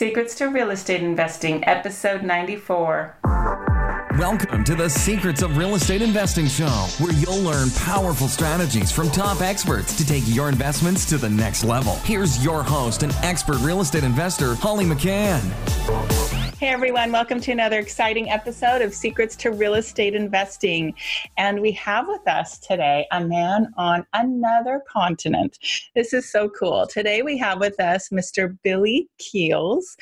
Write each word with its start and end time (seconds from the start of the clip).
Secrets 0.00 0.34
to 0.36 0.46
Real 0.46 0.70
Estate 0.70 1.02
Investing, 1.02 1.62
episode 1.68 2.22
94. 2.22 3.18
Welcome 4.18 4.64
to 4.64 4.74
the 4.74 4.88
Secrets 4.88 5.42
of 5.42 5.58
Real 5.58 5.74
Estate 5.74 6.00
Investing 6.00 6.46
Show, 6.46 6.86
where 7.00 7.12
you'll 7.12 7.42
learn 7.42 7.68
powerful 7.72 8.26
strategies 8.26 8.90
from 8.90 9.10
top 9.10 9.42
experts 9.42 9.94
to 9.98 10.06
take 10.06 10.22
your 10.26 10.48
investments 10.48 11.04
to 11.10 11.18
the 11.18 11.28
next 11.28 11.64
level. 11.64 11.96
Here's 11.96 12.42
your 12.42 12.62
host 12.62 13.02
and 13.02 13.12
expert 13.16 13.58
real 13.60 13.82
estate 13.82 14.02
investor, 14.02 14.54
Holly 14.54 14.86
McCann. 14.86 15.42
Hey 16.60 16.68
everyone, 16.68 17.10
welcome 17.10 17.40
to 17.40 17.52
another 17.52 17.78
exciting 17.78 18.28
episode 18.28 18.82
of 18.82 18.92
Secrets 18.92 19.34
to 19.36 19.50
Real 19.50 19.76
Estate 19.76 20.14
Investing. 20.14 20.92
And 21.38 21.58
we 21.58 21.72
have 21.72 22.06
with 22.06 22.28
us 22.28 22.58
today 22.58 23.06
a 23.12 23.24
man 23.24 23.72
on 23.78 24.06
another 24.12 24.82
continent. 24.86 25.58
This 25.94 26.12
is 26.12 26.30
so 26.30 26.50
cool. 26.50 26.86
Today 26.86 27.22
we 27.22 27.38
have 27.38 27.60
with 27.60 27.80
us 27.80 28.10
Mr. 28.10 28.58
Billy 28.62 29.08
Keels, 29.16 29.96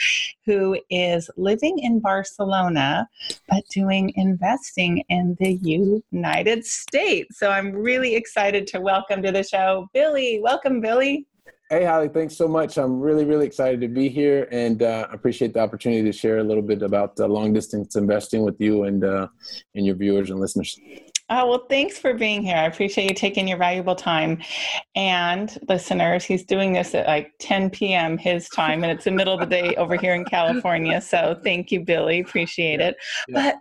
who 0.45 0.77
is 0.91 1.31
living 1.37 1.79
in 1.79 2.01
Barcelona 2.01 3.09
but 3.49 3.63
doing 3.69 4.13
investing 4.17 5.05
in 5.09 5.37
the 5.39 5.53
United 5.63 6.67
States. 6.67 7.39
So 7.39 7.53
I'm 7.53 7.71
really 7.71 8.17
excited 8.17 8.67
to 8.67 8.81
welcome 8.81 9.23
to 9.23 9.31
the 9.31 9.45
show 9.45 9.89
Billy. 9.95 10.41
Welcome, 10.43 10.81
Billy. 10.81 11.25
Hey, 11.71 11.85
Holly, 11.85 12.09
thanks 12.09 12.35
so 12.35 12.49
much. 12.49 12.79
I'm 12.79 12.99
really, 12.99 13.27
really 13.27 13.47
excited 13.47 13.83
to 13.83 13.89
be 13.89 14.09
here 14.09 14.49
and 14.51 14.83
uh, 14.83 15.07
appreciate 15.11 15.53
the 15.53 15.61
opportunity 15.61 16.03
to 16.03 16.13
share 16.13 16.39
a 16.39 16.43
little 16.43 16.63
bit 16.63 16.81
about 16.81 17.21
uh, 17.21 17.27
long 17.27 17.53
distance 17.53 17.95
investing 17.95 18.43
with 18.43 18.59
you 18.59 18.85
and, 18.85 19.05
uh, 19.05 19.29
and 19.75 19.85
your 19.85 19.95
viewers 19.95 20.31
and 20.31 20.41
listeners. 20.41 20.81
Oh, 21.29 21.47
well, 21.47 21.67
thanks 21.69 21.99
for 21.99 22.15
being 22.15 22.43
here. 22.43 22.57
I 22.57 22.65
appreciate 22.65 23.11
you 23.11 23.15
taking 23.15 23.47
your 23.47 23.59
valuable 23.59 23.95
time. 23.95 24.41
And 24.97 25.59
listeners, 25.69 26.25
he's 26.25 26.43
doing 26.43 26.73
this 26.73 26.95
at 26.95 27.07
like 27.07 27.35
10 27.39 27.69
p.m. 27.69 28.17
his 28.17 28.49
time, 28.49 28.83
and 28.83 28.91
it's 28.91 29.05
the 29.05 29.11
middle 29.11 29.35
of 29.35 29.41
the 29.41 29.47
day 29.47 29.75
over 29.77 29.97
here 29.97 30.15
in 30.15 30.25
California. 30.25 31.03
So 31.03 31.39
thank 31.45 31.71
you, 31.71 31.85
Billy. 31.85 32.21
Appreciate 32.21 32.81
it. 32.81 32.97
Yeah. 33.29 33.53
But 33.53 33.57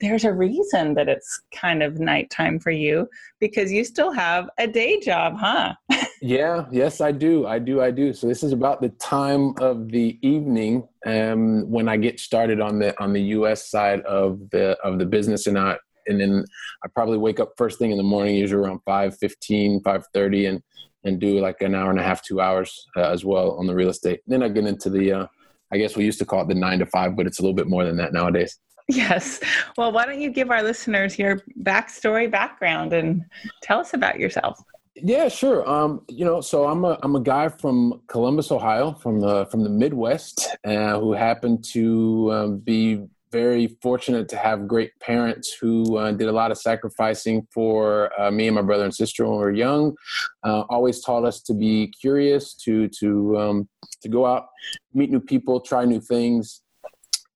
there's 0.00 0.24
a 0.24 0.32
reason 0.32 0.94
that 0.94 1.08
it's 1.08 1.40
kind 1.52 1.82
of 1.82 1.98
nighttime 1.98 2.58
for 2.58 2.70
you 2.70 3.08
because 3.40 3.72
you 3.72 3.84
still 3.84 4.12
have 4.12 4.48
a 4.58 4.66
day 4.66 5.00
job, 5.00 5.34
huh? 5.36 5.74
yeah, 6.22 6.66
yes, 6.70 7.00
I 7.00 7.12
do. 7.12 7.46
I 7.46 7.58
do. 7.58 7.82
I 7.82 7.90
do. 7.90 8.12
So 8.12 8.26
this 8.26 8.42
is 8.42 8.52
about 8.52 8.80
the 8.80 8.90
time 8.90 9.54
of 9.60 9.88
the 9.88 10.18
evening 10.22 10.86
um, 11.06 11.68
when 11.70 11.88
I 11.88 11.96
get 11.96 12.20
started 12.20 12.60
on 12.60 12.78
the 12.78 12.98
on 13.02 13.12
the 13.12 13.22
U.S. 13.22 13.70
side 13.70 14.02
of 14.02 14.38
the 14.50 14.78
of 14.84 14.98
the 14.98 15.06
business, 15.06 15.46
and 15.46 15.58
I 15.58 15.78
and 16.06 16.20
then 16.20 16.44
I 16.84 16.88
probably 16.88 17.18
wake 17.18 17.40
up 17.40 17.52
first 17.56 17.78
thing 17.78 17.90
in 17.90 17.96
the 17.96 18.02
morning, 18.02 18.34
usually 18.36 18.62
around 18.62 18.80
5, 18.86 19.18
15, 19.18 19.82
5.30, 19.82 20.48
and 20.48 20.62
and 21.04 21.20
do 21.20 21.40
like 21.40 21.60
an 21.62 21.74
hour 21.74 21.90
and 21.90 21.98
a 21.98 22.02
half, 22.02 22.22
two 22.22 22.40
hours 22.40 22.86
uh, 22.96 23.10
as 23.10 23.24
well 23.24 23.52
on 23.52 23.66
the 23.66 23.74
real 23.74 23.88
estate. 23.88 24.20
then 24.26 24.42
I 24.42 24.48
get 24.48 24.66
into 24.66 24.90
the, 24.90 25.12
uh, 25.12 25.26
I 25.72 25.78
guess 25.78 25.96
we 25.96 26.04
used 26.04 26.18
to 26.18 26.24
call 26.24 26.42
it 26.42 26.48
the 26.48 26.54
nine 26.54 26.80
to 26.80 26.86
five, 26.86 27.16
but 27.16 27.26
it's 27.26 27.38
a 27.38 27.42
little 27.42 27.54
bit 27.54 27.68
more 27.68 27.84
than 27.84 27.96
that 27.98 28.12
nowadays. 28.12 28.58
Yes. 28.88 29.40
Well, 29.76 29.92
why 29.92 30.06
don't 30.06 30.20
you 30.20 30.30
give 30.30 30.50
our 30.50 30.62
listeners 30.62 31.18
your 31.18 31.42
backstory, 31.62 32.30
background, 32.30 32.94
and 32.94 33.22
tell 33.62 33.80
us 33.80 33.92
about 33.92 34.18
yourself? 34.18 34.62
Yeah, 34.96 35.28
sure. 35.28 35.68
Um, 35.68 36.02
you 36.08 36.24
know, 36.24 36.40
so 36.40 36.66
I'm 36.66 36.84
a 36.84 36.98
I'm 37.02 37.14
a 37.14 37.20
guy 37.20 37.48
from 37.50 38.00
Columbus, 38.08 38.50
Ohio, 38.50 38.94
from 38.94 39.20
the 39.20 39.46
from 39.46 39.62
the 39.62 39.68
Midwest, 39.68 40.48
uh, 40.64 40.98
who 40.98 41.12
happened 41.12 41.64
to 41.72 42.32
um, 42.32 42.58
be 42.58 43.04
very 43.30 43.76
fortunate 43.82 44.26
to 44.30 44.36
have 44.38 44.66
great 44.66 44.98
parents 45.00 45.54
who 45.60 45.98
uh, 45.98 46.10
did 46.12 46.28
a 46.28 46.32
lot 46.32 46.50
of 46.50 46.56
sacrificing 46.56 47.46
for 47.52 48.10
uh, 48.18 48.30
me 48.30 48.48
and 48.48 48.56
my 48.56 48.62
brother 48.62 48.84
and 48.84 48.94
sister 48.94 49.24
when 49.24 49.34
we 49.34 49.38
were 49.38 49.52
young. 49.52 49.94
Uh, 50.42 50.62
always 50.70 51.02
taught 51.04 51.26
us 51.26 51.42
to 51.42 51.52
be 51.52 51.92
curious, 52.00 52.54
to 52.54 52.88
to 52.88 53.38
um, 53.38 53.68
to 54.00 54.08
go 54.08 54.24
out, 54.24 54.46
meet 54.94 55.10
new 55.10 55.20
people, 55.20 55.60
try 55.60 55.84
new 55.84 56.00
things 56.00 56.62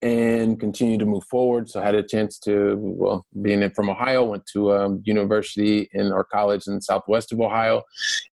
and 0.02 0.58
continue 0.58 0.98
to 0.98 1.06
move 1.06 1.24
forward. 1.30 1.70
So 1.70 1.80
I 1.80 1.84
had 1.84 1.94
a 1.94 2.02
chance 2.02 2.38
to, 2.40 2.76
well, 2.78 3.24
being 3.40 3.68
from 3.70 3.88
Ohio, 3.88 4.24
went 4.24 4.44
to 4.52 4.72
a 4.72 4.86
um, 4.86 5.02
university 5.04 5.88
in 5.92 6.12
our 6.12 6.24
college 6.24 6.66
in 6.66 6.80
southwest 6.80 7.32
of 7.32 7.40
Ohio. 7.40 7.82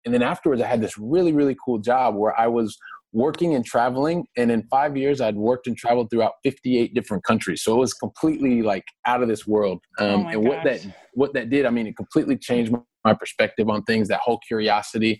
And 0.03 0.13
then 0.13 0.23
afterwards, 0.23 0.61
I 0.61 0.67
had 0.67 0.81
this 0.81 0.97
really, 0.97 1.31
really 1.31 1.55
cool 1.63 1.77
job 1.77 2.15
where 2.15 2.37
I 2.39 2.47
was 2.47 2.77
working 3.11 3.55
and 3.55 3.65
traveling 3.65 4.25
and 4.37 4.51
in 4.51 4.61
five 4.69 4.95
years 4.95 5.19
i'd 5.19 5.35
worked 5.35 5.65
and 5.65 5.75
traveled 5.75 6.09
throughout 6.11 6.33
58 6.43 6.93
different 6.93 7.23
countries 7.23 7.63
so 7.63 7.75
it 7.75 7.79
was 7.79 7.93
completely 7.93 8.61
like 8.61 8.85
out 9.07 9.23
of 9.23 9.27
this 9.27 9.47
world 9.47 9.79
oh 9.99 10.13
um, 10.13 10.25
oh 10.25 10.27
and 10.27 10.43
gosh. 10.43 10.49
what 10.49 10.63
that 10.63 10.95
what 11.13 11.33
that 11.33 11.49
did 11.49 11.65
i 11.65 11.71
mean 11.71 11.87
it 11.87 11.97
completely 11.97 12.37
changed 12.37 12.71
my, 12.71 12.79
my 13.03 13.13
perspective 13.15 13.67
on 13.67 13.81
things 13.83 14.07
that 14.09 14.19
whole 14.19 14.39
curiosity 14.47 15.19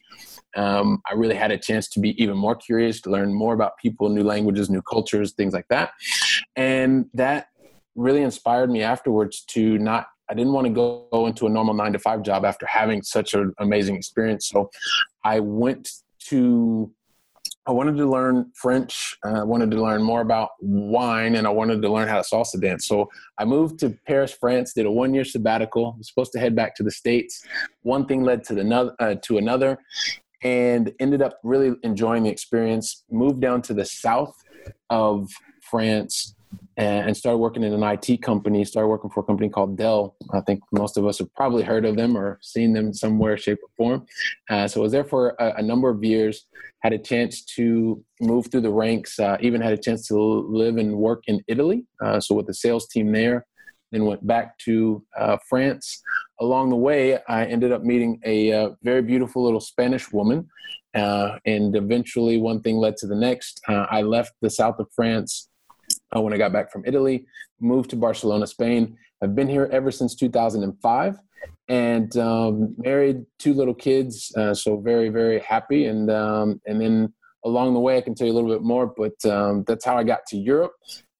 um, 0.55 1.01
i 1.09 1.15
really 1.15 1.33
had 1.33 1.51
a 1.51 1.57
chance 1.57 1.89
to 1.89 1.99
be 1.99 2.11
even 2.21 2.37
more 2.37 2.55
curious 2.55 3.01
to 3.01 3.09
learn 3.09 3.33
more 3.33 3.55
about 3.55 3.71
people 3.81 4.07
new 4.07 4.23
languages 4.23 4.69
new 4.69 4.83
cultures 4.83 5.33
things 5.33 5.53
like 5.53 5.67
that 5.69 5.89
and 6.55 7.05
that 7.13 7.47
really 7.95 8.21
inspired 8.21 8.69
me 8.69 8.81
afterwards 8.81 9.43
to 9.45 9.77
not 9.77 10.07
I 10.29 10.35
didn't 10.35 10.53
want 10.53 10.67
to 10.67 10.73
go, 10.73 11.25
into 11.25 11.47
a 11.47 11.49
normal 11.49 11.73
nine 11.73 11.91
to 11.93 11.99
five 11.99 12.21
job 12.21 12.45
after 12.45 12.65
having 12.67 13.01
such 13.01 13.33
an 13.33 13.51
amazing 13.57 13.95
experience. 13.95 14.47
So 14.47 14.69
I 15.25 15.39
went 15.39 15.89
to 16.27 16.91
I 17.65 17.71
wanted 17.71 17.97
to 17.97 18.09
learn 18.09 18.51
French. 18.55 19.15
I 19.23 19.43
wanted 19.43 19.69
to 19.71 19.81
learn 19.81 20.01
more 20.01 20.21
about 20.21 20.49
wine, 20.59 21.35
and 21.35 21.45
I 21.45 21.51
wanted 21.51 21.83
to 21.83 21.89
learn 21.89 22.07
how 22.07 22.19
to 22.19 22.27
salsa 22.27 22.59
dance. 22.59 22.87
So 22.87 23.09
I 23.37 23.45
moved 23.45 23.79
to 23.79 23.95
Paris, 24.07 24.31
France. 24.31 24.73
Did 24.73 24.87
a 24.87 24.91
one-year 24.91 25.23
sabbatical. 25.23 25.93
I 25.93 25.97
was 25.97 26.07
supposed 26.07 26.31
to 26.31 26.39
head 26.39 26.55
back 26.55 26.73
to 26.75 26.83
the 26.83 26.89
states. 26.89 27.45
One 27.83 28.07
thing 28.07 28.23
led 28.23 28.43
to 28.45 28.59
another, 28.59 28.95
uh, 28.99 29.15
to 29.23 29.37
another, 29.37 29.77
and 30.41 30.91
ended 30.99 31.21
up 31.21 31.37
really 31.43 31.75
enjoying 31.83 32.23
the 32.23 32.31
experience. 32.31 33.03
Moved 33.11 33.39
down 33.39 33.61
to 33.63 33.75
the 33.75 33.85
south 33.85 34.35
of 34.89 35.29
France 35.61 36.35
and 36.79 37.15
started 37.15 37.39
working 37.39 37.63
in 37.63 37.73
an 37.73 37.83
IT 37.83 38.21
company. 38.21 38.63
Started 38.63 38.87
working 38.87 39.09
for 39.09 39.19
a 39.19 39.23
company 39.23 39.49
called 39.49 39.77
Dell. 39.77 40.15
I 40.31 40.39
think 40.41 40.61
most 40.71 40.97
of 40.97 41.05
us 41.05 41.19
have 41.19 41.33
probably 41.35 41.63
heard 41.63 41.85
of 41.85 41.97
them 41.97 42.17
or 42.17 42.39
seen 42.41 42.73
them 42.73 42.93
somewhere, 42.93 43.37
shape, 43.37 43.59
or 43.61 43.69
form. 43.75 44.05
Uh, 44.49 44.67
so 44.67 44.79
I 44.79 44.83
was 44.83 44.91
there 44.91 45.03
for 45.03 45.35
a, 45.39 45.55
a, 45.57 45.61
number 45.61 45.89
of 45.89 46.03
years. 46.03 46.45
Had 46.81 46.93
a 46.93 46.97
chance 46.97 47.43
to 47.55 48.03
move 48.21 48.47
through 48.49 48.61
the 48.61 48.71
ranks. 48.71 49.19
Uh, 49.19 49.37
even 49.41 49.59
had 49.59 49.73
a 49.73 49.77
chance 49.77 50.07
to 50.07 50.15
live 50.17 50.77
and 50.77 50.95
work 50.95 51.23
in 51.27 51.41
Italy. 51.47 51.85
Uh, 52.01 52.19
so 52.19 52.35
with 52.35 52.47
the 52.47 52.53
sales 52.53 52.87
team 52.87 53.11
there. 53.11 53.45
Then 53.91 54.05
went 54.05 54.25
back 54.25 54.57
to 54.59 55.03
uh, 55.17 55.37
France. 55.49 56.01
Along 56.39 56.69
the 56.69 56.75
way, 56.75 57.17
I 57.27 57.45
ended 57.45 57.71
up 57.71 57.81
meeting 57.81 58.21
a 58.23 58.53
uh, 58.53 58.69
very 58.83 59.01
beautiful 59.01 59.43
little 59.43 59.59
Spanish 59.59 60.11
woman. 60.13 60.47
Uh, 60.93 61.39
and 61.45 61.75
eventually, 61.75 62.37
one 62.37 62.61
thing 62.61 62.77
led 62.77 62.97
to 62.97 63.07
the 63.07 63.15
next. 63.15 63.61
I 63.67 64.03
left 64.03 64.33
the 64.41 64.49
south 64.49 64.79
of 64.79 64.87
France 64.95 65.49
uh, 66.15 66.21
when 66.21 66.33
I 66.33 66.37
got 66.37 66.51
back 66.51 66.71
from 66.71 66.83
Italy, 66.85 67.25
moved 67.59 67.89
to 67.91 67.95
Barcelona, 67.95 68.47
Spain. 68.47 68.97
I've 69.21 69.35
been 69.35 69.49
here 69.49 69.69
ever 69.71 69.91
since 69.91 70.15
2005 70.15 71.17
and 71.67 72.17
um, 72.17 72.75
married 72.77 73.25
two 73.37 73.53
little 73.53 73.73
kids. 73.73 74.31
Uh, 74.35 74.53
so 74.53 74.79
very, 74.79 75.09
very 75.09 75.39
happy. 75.39 75.85
And, 75.85 76.09
um, 76.09 76.61
and 76.65 76.81
then 76.81 77.13
along 77.45 77.73
the 77.73 77.79
way, 77.79 77.97
I 77.97 78.01
can 78.01 78.15
tell 78.15 78.27
you 78.27 78.33
a 78.33 78.37
little 78.37 78.49
bit 78.49 78.63
more, 78.63 78.93
but 78.97 79.29
um, 79.29 79.63
that's 79.67 79.85
how 79.85 79.97
I 79.97 80.03
got 80.03 80.21
to 80.29 80.37
Europe. 80.37 80.71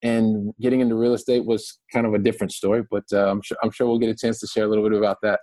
And 0.02 0.52
getting 0.60 0.80
into 0.80 0.94
real 0.94 1.14
estate 1.14 1.44
was 1.44 1.78
kind 1.92 2.06
of 2.06 2.14
a 2.14 2.18
different 2.18 2.52
story, 2.52 2.84
but 2.90 3.04
uh, 3.12 3.30
I'm, 3.30 3.42
sure, 3.42 3.58
I'm 3.62 3.70
sure 3.70 3.86
we'll 3.86 3.98
get 3.98 4.08
a 4.08 4.16
chance 4.16 4.40
to 4.40 4.46
share 4.46 4.64
a 4.64 4.68
little 4.68 4.88
bit 4.88 4.96
about 4.96 5.18
that. 5.22 5.40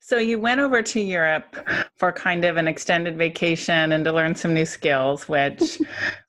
So 0.00 0.18
you 0.18 0.38
went 0.38 0.60
over 0.60 0.82
to 0.82 1.00
Europe 1.00 1.56
for 1.96 2.12
kind 2.12 2.44
of 2.44 2.56
an 2.56 2.68
extended 2.68 3.16
vacation 3.16 3.92
and 3.92 4.04
to 4.04 4.12
learn 4.12 4.34
some 4.34 4.52
new 4.52 4.66
skills, 4.66 5.28
which 5.28 5.78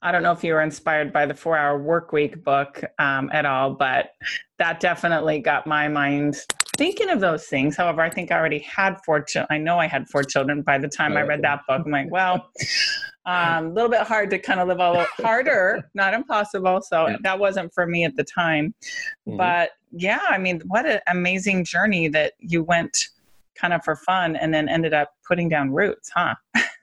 I 0.02 0.10
don't 0.10 0.22
know 0.22 0.32
if 0.32 0.42
you 0.42 0.54
were 0.54 0.62
inspired 0.62 1.12
by 1.12 1.26
the 1.26 1.34
Four 1.34 1.58
Hour 1.58 1.78
Work 1.78 2.12
Week 2.12 2.42
book 2.42 2.82
um, 2.98 3.30
at 3.32 3.44
all, 3.44 3.74
but 3.74 4.12
that 4.58 4.80
definitely 4.80 5.40
got 5.40 5.66
my 5.66 5.88
mind 5.88 6.36
thinking 6.76 7.10
of 7.10 7.20
those 7.20 7.46
things. 7.46 7.76
However, 7.76 8.00
I 8.00 8.10
think 8.10 8.32
I 8.32 8.38
already 8.38 8.60
had 8.60 8.96
four 9.04 9.22
children. 9.22 9.48
I 9.50 9.58
know 9.58 9.78
I 9.78 9.86
had 9.86 10.08
four 10.08 10.22
children 10.22 10.62
by 10.62 10.78
the 10.78 10.88
time 10.88 11.16
I 11.16 11.22
read 11.22 11.42
that 11.42 11.60
book. 11.68 11.82
I'm 11.84 11.92
like, 11.92 12.10
well, 12.10 12.50
a 13.26 13.56
um, 13.58 13.74
little 13.74 13.90
bit 13.90 14.00
hard 14.00 14.30
to 14.30 14.38
kind 14.38 14.60
of 14.60 14.68
live 14.68 14.78
a 14.78 14.90
little 14.90 15.06
harder, 15.18 15.90
not 15.94 16.14
impossible. 16.14 16.82
So 16.82 17.08
yeah. 17.08 17.16
that 17.22 17.38
wasn't 17.38 17.72
for 17.72 17.86
me 17.86 18.04
at 18.04 18.16
the 18.16 18.24
time. 18.24 18.74
Mm-hmm. 19.26 19.36
But 19.36 19.70
yeah, 19.92 20.20
I 20.28 20.38
mean, 20.38 20.60
what 20.66 20.86
an 20.86 21.00
amazing 21.06 21.64
journey 21.64 22.08
that 22.08 22.34
you 22.38 22.62
went 22.62 22.96
kind 23.54 23.72
of 23.72 23.82
for 23.84 23.96
fun 23.96 24.36
and 24.36 24.52
then 24.52 24.68
ended 24.68 24.94
up 24.94 25.12
putting 25.26 25.48
down 25.48 25.72
roots, 25.72 26.10
huh? 26.14 26.34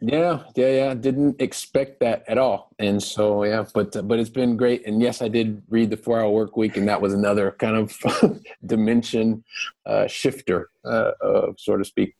yeah, 0.01 0.43
yeah, 0.55 0.69
yeah. 0.69 0.93
Didn't 0.93 1.41
expect 1.41 1.99
that 1.99 2.23
at 2.27 2.37
all. 2.37 2.71
And 2.79 3.01
so, 3.01 3.43
yeah, 3.43 3.65
but, 3.73 4.07
but 4.07 4.19
it's 4.19 4.29
been 4.29 4.57
great. 4.57 4.85
And 4.87 5.01
yes, 5.01 5.21
I 5.21 5.27
did 5.27 5.61
read 5.69 5.89
the 5.89 5.97
four 5.97 6.19
hour 6.19 6.29
work 6.29 6.57
week 6.57 6.77
and 6.77 6.87
that 6.87 7.01
was 7.01 7.13
another 7.13 7.51
kind 7.59 7.75
of 7.75 8.41
dimension 8.65 9.43
uh, 9.85 10.07
shifter, 10.07 10.69
uh, 10.85 11.11
uh, 11.23 11.51
so 11.57 11.77
to 11.77 11.85
speak. 11.85 12.15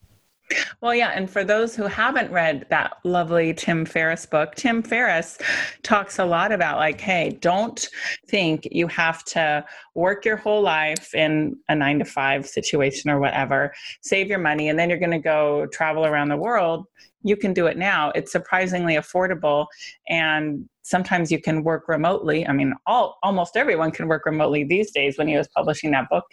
Well, 0.81 0.95
yeah. 0.95 1.09
And 1.09 1.29
for 1.29 1.43
those 1.43 1.75
who 1.75 1.83
haven't 1.83 2.31
read 2.31 2.65
that 2.69 2.97
lovely 3.03 3.53
Tim 3.53 3.85
Ferriss 3.85 4.25
book, 4.25 4.55
Tim 4.55 4.81
Ferriss 4.81 5.37
talks 5.83 6.19
a 6.19 6.25
lot 6.25 6.51
about 6.51 6.77
like, 6.77 6.99
hey, 6.99 7.37
don't 7.41 7.87
think 8.27 8.67
you 8.71 8.87
have 8.87 9.23
to 9.25 9.65
work 9.95 10.25
your 10.25 10.37
whole 10.37 10.61
life 10.61 11.13
in 11.13 11.57
a 11.69 11.75
nine 11.75 11.99
to 11.99 12.05
five 12.05 12.47
situation 12.47 13.09
or 13.09 13.19
whatever, 13.19 13.73
save 14.01 14.27
your 14.27 14.39
money, 14.39 14.69
and 14.69 14.79
then 14.79 14.89
you're 14.89 14.99
going 14.99 15.11
to 15.11 15.19
go 15.19 15.67
travel 15.67 16.05
around 16.05 16.29
the 16.29 16.37
world. 16.37 16.85
You 17.23 17.35
can 17.35 17.53
do 17.53 17.67
it 17.67 17.77
now. 17.77 18.11
It's 18.15 18.31
surprisingly 18.31 18.95
affordable. 18.95 19.67
And 20.09 20.67
sometimes 20.81 21.31
you 21.31 21.39
can 21.39 21.63
work 21.63 21.87
remotely. 21.87 22.47
I 22.47 22.53
mean, 22.53 22.73
all 22.87 23.17
almost 23.21 23.55
everyone 23.55 23.91
can 23.91 24.07
work 24.07 24.25
remotely 24.25 24.63
these 24.63 24.91
days 24.91 25.17
when 25.17 25.27
he 25.27 25.37
was 25.37 25.47
publishing 25.49 25.91
that 25.91 26.09
book 26.09 26.25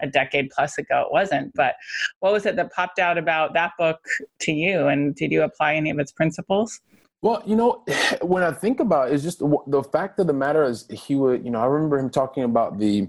a 0.00 0.06
decade 0.06 0.50
plus 0.50 0.78
ago 0.78 1.04
it 1.06 1.12
wasn't. 1.12 1.54
But 1.54 1.74
what 2.20 2.32
was 2.32 2.46
it 2.46 2.56
that 2.56 2.72
popped 2.72 2.98
out 2.98 3.18
about 3.18 3.54
that 3.54 3.72
book 3.78 3.98
to 4.40 4.52
you? 4.52 4.88
And 4.88 5.14
did 5.14 5.32
you 5.32 5.42
apply 5.42 5.74
any 5.74 5.90
of 5.90 5.98
its 5.98 6.12
principles? 6.12 6.80
Well, 7.22 7.42
you 7.46 7.56
know, 7.56 7.84
when 8.22 8.42
I 8.42 8.52
think 8.52 8.80
about 8.80 9.08
it, 9.08 9.14
it's 9.14 9.22
just 9.22 9.38
the 9.40 9.82
fact 9.92 10.18
of 10.20 10.26
the 10.26 10.32
matter 10.32 10.64
is 10.64 10.86
he 10.88 11.14
would, 11.16 11.44
you 11.44 11.50
know, 11.50 11.60
I 11.60 11.66
remember 11.66 11.98
him 11.98 12.10
talking 12.10 12.44
about 12.44 12.78
the, 12.78 13.08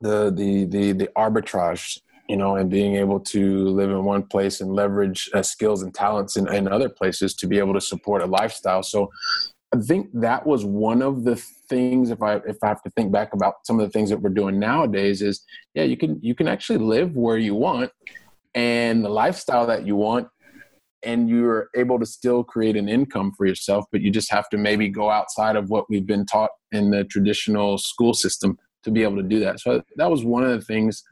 the, 0.00 0.30
the, 0.30 0.64
the, 0.64 0.92
the 0.92 1.08
arbitrage, 1.16 2.00
you 2.28 2.36
know, 2.36 2.56
and 2.56 2.70
being 2.70 2.96
able 2.96 3.20
to 3.20 3.68
live 3.68 3.90
in 3.90 4.04
one 4.04 4.22
place 4.22 4.60
and 4.60 4.72
leverage 4.72 5.30
uh, 5.34 5.42
skills 5.42 5.82
and 5.82 5.94
talents 5.94 6.36
in, 6.36 6.52
in 6.52 6.68
other 6.68 6.88
places 6.88 7.34
to 7.34 7.46
be 7.46 7.58
able 7.58 7.74
to 7.74 7.80
support 7.80 8.22
a 8.22 8.26
lifestyle. 8.26 8.82
So 8.82 9.10
I 9.74 9.78
think 9.80 10.08
that 10.14 10.46
was 10.46 10.64
one 10.64 11.02
of 11.02 11.24
the 11.24 11.36
things 11.68 12.10
if 12.10 12.22
I 12.22 12.36
if 12.36 12.56
I 12.62 12.68
have 12.68 12.82
to 12.82 12.90
think 12.90 13.12
back 13.12 13.32
about 13.32 13.54
some 13.64 13.78
of 13.80 13.86
the 13.86 13.90
things 13.90 14.10
that 14.10 14.20
we're 14.20 14.30
doing 14.30 14.58
nowadays 14.58 15.22
is 15.22 15.42
yeah 15.74 15.84
you 15.84 15.96
can 15.96 16.18
you 16.22 16.34
can 16.34 16.48
actually 16.48 16.78
live 16.78 17.16
where 17.16 17.38
you 17.38 17.54
want 17.54 17.90
and 18.54 19.04
the 19.04 19.08
lifestyle 19.08 19.66
that 19.66 19.86
you 19.86 19.96
want 19.96 20.28
and 21.02 21.28
you're 21.28 21.68
able 21.76 21.98
to 21.98 22.06
still 22.06 22.42
create 22.42 22.76
an 22.76 22.88
income 22.88 23.32
for 23.36 23.46
yourself 23.46 23.84
but 23.92 24.00
you 24.00 24.10
just 24.10 24.30
have 24.30 24.48
to 24.50 24.58
maybe 24.58 24.88
go 24.88 25.10
outside 25.10 25.56
of 25.56 25.70
what 25.70 25.88
we've 25.88 26.06
been 26.06 26.26
taught 26.26 26.50
in 26.72 26.90
the 26.90 27.04
traditional 27.04 27.78
school 27.78 28.14
system 28.14 28.58
to 28.84 28.90
be 28.90 29.02
able 29.02 29.16
to 29.16 29.22
do 29.22 29.40
that. 29.40 29.60
So 29.60 29.82
that 29.96 30.10
was 30.10 30.24
one 30.24 30.44
of 30.44 30.50
the 30.50 30.64
things 30.64 31.02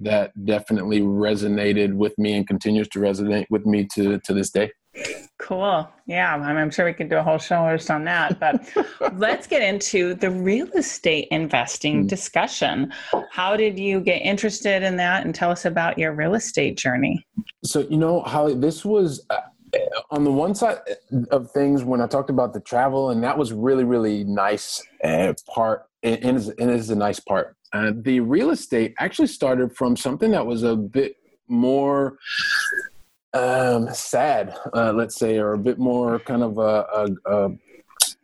that 0.00 0.32
definitely 0.44 1.00
resonated 1.00 1.94
with 1.94 2.18
me 2.18 2.34
and 2.34 2.46
continues 2.46 2.88
to 2.88 2.98
resonate 2.98 3.46
with 3.48 3.64
me 3.64 3.86
to 3.94 4.18
to 4.18 4.34
this 4.34 4.50
day 4.50 4.70
Cool. 5.38 5.88
Yeah, 6.06 6.34
I'm 6.34 6.70
sure 6.70 6.84
we 6.84 6.92
could 6.92 7.08
do 7.08 7.16
a 7.16 7.22
whole 7.22 7.38
show 7.38 7.74
just 7.74 7.90
on 7.90 8.04
that. 8.04 8.38
But 8.38 8.68
let's 9.14 9.46
get 9.46 9.62
into 9.62 10.14
the 10.14 10.30
real 10.30 10.70
estate 10.72 11.28
investing 11.30 12.04
mm. 12.04 12.08
discussion. 12.08 12.92
How 13.30 13.56
did 13.56 13.78
you 13.78 14.00
get 14.00 14.18
interested 14.18 14.82
in 14.82 14.96
that? 14.96 15.24
And 15.24 15.34
tell 15.34 15.50
us 15.50 15.64
about 15.64 15.98
your 15.98 16.12
real 16.12 16.34
estate 16.34 16.76
journey. 16.76 17.26
So, 17.64 17.80
you 17.80 17.96
know, 17.96 18.20
Holly, 18.20 18.54
this 18.54 18.84
was 18.84 19.26
uh, 19.30 19.38
on 20.10 20.24
the 20.24 20.32
one 20.32 20.54
side 20.54 20.78
of 21.30 21.50
things 21.50 21.84
when 21.84 22.00
I 22.00 22.06
talked 22.06 22.30
about 22.30 22.52
the 22.52 22.60
travel, 22.60 23.10
and 23.10 23.22
that 23.24 23.36
was 23.36 23.52
really, 23.52 23.84
really 23.84 24.24
nice 24.24 24.82
uh, 25.02 25.32
part. 25.48 25.86
And 26.02 26.14
it 26.14 26.36
is, 26.36 26.48
it 26.48 26.68
is 26.68 26.90
a 26.90 26.96
nice 26.96 27.20
part. 27.20 27.56
Uh, 27.72 27.92
the 27.94 28.20
real 28.20 28.50
estate 28.50 28.94
actually 28.98 29.28
started 29.28 29.74
from 29.74 29.96
something 29.96 30.30
that 30.32 30.46
was 30.46 30.62
a 30.62 30.76
bit 30.76 31.16
more 31.48 32.18
um, 33.34 33.92
sad, 33.92 34.56
uh, 34.74 34.92
let's 34.92 35.16
say, 35.16 35.38
or 35.38 35.52
a 35.52 35.58
bit 35.58 35.78
more 35.78 36.18
kind 36.20 36.42
of 36.42 36.58
a, 36.58 36.86
a, 36.94 37.08
a 37.26 37.50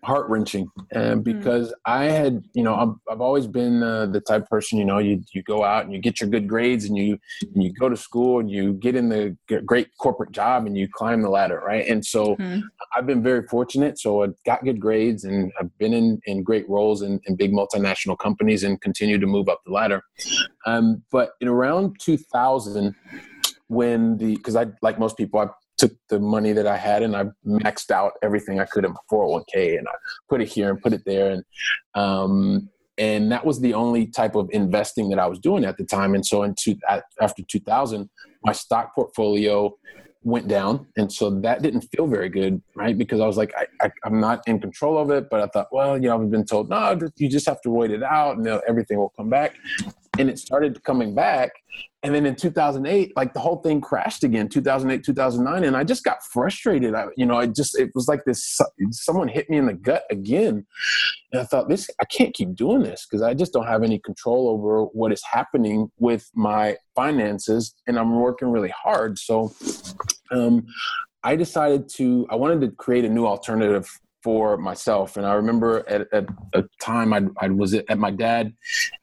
heart 0.05 0.29
wrenching. 0.29 0.71
And 0.93 1.17
hmm. 1.17 1.39
because. 1.39 1.73
I 1.89 2.05
had, 2.05 2.45
you 2.53 2.63
know, 2.63 2.75
I've, 2.75 2.95
I've 3.11 3.21
always 3.23 3.47
been 3.47 3.83
uh, 3.83 4.07
the 4.07 4.21
type 4.21 4.43
of 4.43 4.49
person, 4.49 4.79
you 4.79 4.85
know, 4.85 4.99
you, 4.99 5.23
you 5.33 5.43
go 5.43 5.65
out 5.65 5.85
and 5.85 5.93
you 5.95 5.99
get 5.99 6.21
your 6.21 6.29
good 6.29 6.47
grades 6.47 6.85
and 6.85 6.99
you, 6.99 7.19
and 7.55 7.63
you 7.63 7.73
go 7.73 7.89
to 7.89 7.97
school 7.97 8.41
and 8.41 8.51
you 8.51 8.75
get 8.75 8.95
in 8.95 9.09
the 9.09 9.35
great 9.65 9.89
corporate 9.99 10.31
job 10.31 10.67
and 10.67 10.77
you 10.77 10.87
climb 10.87 11.23
the 11.23 11.31
ladder. 11.31 11.63
Right. 11.65 11.87
And 11.87 12.05
so 12.05 12.37
mm. 12.37 12.61
I've 12.95 13.07
been 13.07 13.23
very 13.23 13.47
fortunate. 13.49 13.99
So 13.99 14.23
I 14.23 14.29
got 14.45 14.65
good 14.65 14.79
grades 14.79 15.25
and 15.25 15.51
I've 15.59 15.77
been 15.79 15.95
in, 15.95 16.21
in 16.27 16.43
great 16.43 16.69
roles 16.69 17.01
in, 17.01 17.21
in 17.25 17.37
big 17.37 17.53
multinational 17.53 18.19
companies 18.19 18.65
and 18.65 18.79
continue 18.83 19.19
to 19.19 19.27
move 19.27 19.49
up 19.49 19.63
the 19.65 19.73
ladder. 19.73 20.03
Um, 20.67 21.03
but 21.11 21.31
in 21.41 21.49
around 21.49 21.97
2000, 22.01 22.95
when 23.69 24.17
the 24.17 24.37
because 24.37 24.57
I 24.57 24.67
like 24.83 24.99
most 24.99 25.17
people 25.17 25.41
I 25.41 25.49
took 25.77 25.93
the 26.09 26.19
money 26.19 26.53
that 26.53 26.67
I 26.67 26.77
had 26.77 27.03
and 27.03 27.17
I 27.17 27.27
maxed 27.47 27.91
out 27.91 28.13
everything 28.23 28.61
I 28.61 28.65
could 28.65 28.85
in 28.85 28.93
my 28.93 29.01
401k 29.11 29.79
and 29.79 29.87
I 29.89 29.93
put 30.29 30.43
it 30.43 30.49
here 30.49 30.71
and 30.71 30.81
put 30.81 30.93
it 30.93 31.03
there. 31.07 31.31
And 31.31 31.45
um 31.95 32.69
and 32.99 33.31
that 33.31 33.47
was 33.47 33.61
the 33.61 33.75
only 33.75 34.09
type 34.09 34.35
of 34.35 34.51
investing 34.53 35.09
that 35.11 35.21
I 35.21 35.27
was 35.27 35.39
doing 35.39 35.65
at 35.65 35.77
the 35.77 35.85
time. 35.85 36.17
And 36.17 36.27
so 36.27 36.43
in 36.43 36.57
two, 36.59 36.77
after 37.21 37.45
2000 37.45 38.11
my 38.45 38.53
stock 38.53 38.95
portfolio 38.95 39.73
went 40.25 40.49
down. 40.49 40.89
And 40.97 41.13
so 41.13 41.31
that 41.41 41.63
didn't 41.63 41.83
feel 41.95 42.09
very 42.09 42.29
good 42.29 42.61
right? 42.75 42.99
Because 42.99 43.21
i 43.21 43.27
was 43.27 43.37
like 43.37 43.53
I, 43.81 43.91
am 44.05 44.19
not 44.19 44.47
in 44.49 44.61
control 44.61 44.99
of 44.99 45.11
it. 45.11 45.29
But 45.31 45.41
i 45.43 45.47
thought 45.47 45.69
well 45.71 45.97
you 45.97 46.09
know 46.09 46.21
i've 46.21 46.31
been 46.31 46.45
told 46.45 46.71
no 46.71 46.99
you 47.17 47.29
just 47.29 47.47
have 47.47 47.61
to 47.63 47.71
wait 47.71 47.91
it 47.91 48.03
out 48.03 48.39
and 48.39 48.47
everything 48.47 48.99
will 48.99 49.13
come 49.17 49.31
back 49.31 49.55
and 50.19 50.29
it 50.29 50.39
started 50.39 50.83
coming 50.85 51.15
back. 51.15 51.51
And 52.03 52.15
then 52.15 52.27
in 52.27 52.37
2008 52.37 53.17
like 53.17 53.35
the 53.35 53.41
whole 53.41 53.57
thing 53.57 53.81
crashed 53.81 54.23
again 54.23 54.49
2008 54.49 55.05
2009 55.05 55.65
and 55.65 55.77
i 55.77 55.83
just 55.83 56.05
got 56.05 56.23
frustrated. 56.33 56.95
I, 56.95 57.07
you 57.17 57.27
know 57.27 57.37
i 57.37 57.47
just 57.47 57.79
it 57.79 57.91
was 57.95 58.07
like 58.07 58.25
this 58.25 58.61
someone 58.91 59.29
hit 59.29 59.51
me 59.51 59.57
in 59.57 59.67
the 59.67 59.75
gut 59.75 60.05
again. 60.11 60.65
And 61.33 61.43
i 61.43 61.45
thought 61.45 61.69
this 61.69 61.89
i 62.01 62.05
can't 62.05 62.35
keep 62.35 62.55
doing 62.55 62.83
this 62.83 63.07
because 63.07 63.23
i 63.23 63.35
just 63.35 63.53
don't 63.53 63.67
have 63.67 63.83
any 63.83 63.99
control 63.99 64.49
over 64.49 64.85
what 64.85 65.13
is 65.13 65.23
happening 65.25 65.91
with 65.99 66.29
my 66.35 66.77
finances. 66.95 67.75
And 67.87 67.99
i'm 67.99 68.15
working 68.15 68.49
really 68.49 68.73
hard. 68.85 69.19
So 69.19 69.53
um, 70.31 70.67
i 71.25 71.35
decided 71.35 71.89
to 71.97 72.27
i 72.31 72.37
wanted 72.37 72.61
to 72.61 72.71
create 72.71 73.05
a 73.05 73.09
new 73.09 73.27
alternative 73.27 73.89
for 74.23 74.57
myself. 74.57 75.17
And 75.17 75.27
I 75.27 75.35
remember 75.35 75.89
at, 75.89 76.13
at 76.13 76.27
a 76.53 76.65
time 76.81 77.13
I, 77.13 77.23
I 77.41 77.49
was 77.49 77.75
at 77.75 77.99
my 77.99 78.11
dad 78.11 78.53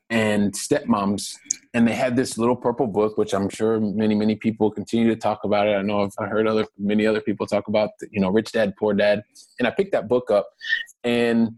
and 0.10 0.54
stepmoms, 0.54 1.36
and 1.74 1.88
they 1.88 1.96
had 1.96 2.16
this 2.16 2.38
little 2.38 2.56
purple 2.56 2.88
book, 2.88 3.18
which 3.18 3.34
I'm 3.34 3.50
sure 3.50 3.80
many, 3.80 4.14
many 4.16 4.36
people 4.36 4.70
continue 4.70 5.08
to 5.10 5.16
talk 5.16 5.44
about 5.44 5.68
it. 5.68 5.76
I 5.76 5.82
know 5.82 6.02
I've 6.20 6.30
heard 6.30 6.48
other 6.48 6.66
many 6.78 7.08
other 7.08 7.22
people 7.22 7.48
talk 7.48 7.68
about, 7.68 7.90
you 8.12 8.22
know, 8.22 8.30
Rich 8.30 8.52
Dad 8.52 8.76
Poor 8.78 8.94
Dad. 8.94 9.24
And 9.60 9.68
I 9.68 9.72
picked 9.72 9.92
that 9.94 10.08
book 10.08 10.30
up, 10.30 10.48
and 11.04 11.56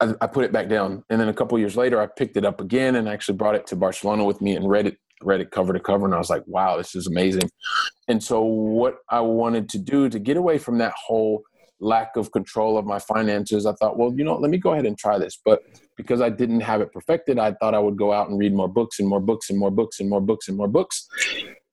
I, 0.00 0.14
I 0.20 0.26
put 0.26 0.44
it 0.44 0.52
back 0.52 0.68
down. 0.68 1.04
And 1.10 1.20
then 1.20 1.28
a 1.28 1.34
couple 1.34 1.58
years 1.58 1.76
later, 1.76 2.00
I 2.00 2.06
picked 2.06 2.36
it 2.36 2.44
up 2.44 2.60
again 2.60 2.96
and 2.96 3.08
actually 3.08 3.36
brought 3.36 3.54
it 3.54 3.66
to 3.68 3.76
Barcelona 3.76 4.24
with 4.24 4.40
me 4.40 4.56
and 4.56 4.68
read 4.68 4.86
it 4.86 4.98
read 5.22 5.40
it 5.40 5.50
cover 5.50 5.72
to 5.72 5.80
cover 5.80 6.06
and 6.06 6.14
I 6.14 6.18
was 6.18 6.30
like, 6.30 6.44
wow, 6.46 6.78
this 6.78 6.94
is 6.94 7.06
amazing. 7.06 7.50
And 8.08 8.22
so 8.22 8.42
what 8.42 8.96
I 9.10 9.20
wanted 9.20 9.68
to 9.70 9.78
do 9.78 10.08
to 10.08 10.18
get 10.18 10.36
away 10.36 10.58
from 10.58 10.78
that 10.78 10.94
whole 10.96 11.42
lack 11.80 12.16
of 12.16 12.30
control 12.32 12.78
of 12.78 12.84
my 12.84 12.98
finances, 12.98 13.66
I 13.66 13.72
thought, 13.72 13.98
well, 13.98 14.12
you 14.14 14.24
know, 14.24 14.36
let 14.36 14.50
me 14.50 14.58
go 14.58 14.72
ahead 14.72 14.86
and 14.86 14.96
try 14.96 15.18
this. 15.18 15.38
But 15.44 15.62
because 15.96 16.20
I 16.20 16.28
didn't 16.28 16.60
have 16.60 16.80
it 16.80 16.92
perfected, 16.92 17.38
I 17.38 17.52
thought 17.52 17.74
I 17.74 17.78
would 17.78 17.96
go 17.96 18.12
out 18.12 18.28
and 18.28 18.38
read 18.38 18.54
more 18.54 18.68
books 18.68 18.98
and 18.98 19.08
more 19.08 19.20
books 19.20 19.50
and 19.50 19.58
more 19.58 19.70
books 19.70 20.00
and 20.00 20.08
more 20.08 20.20
books 20.20 20.48
and 20.48 20.56
more 20.56 20.68
books. 20.68 21.08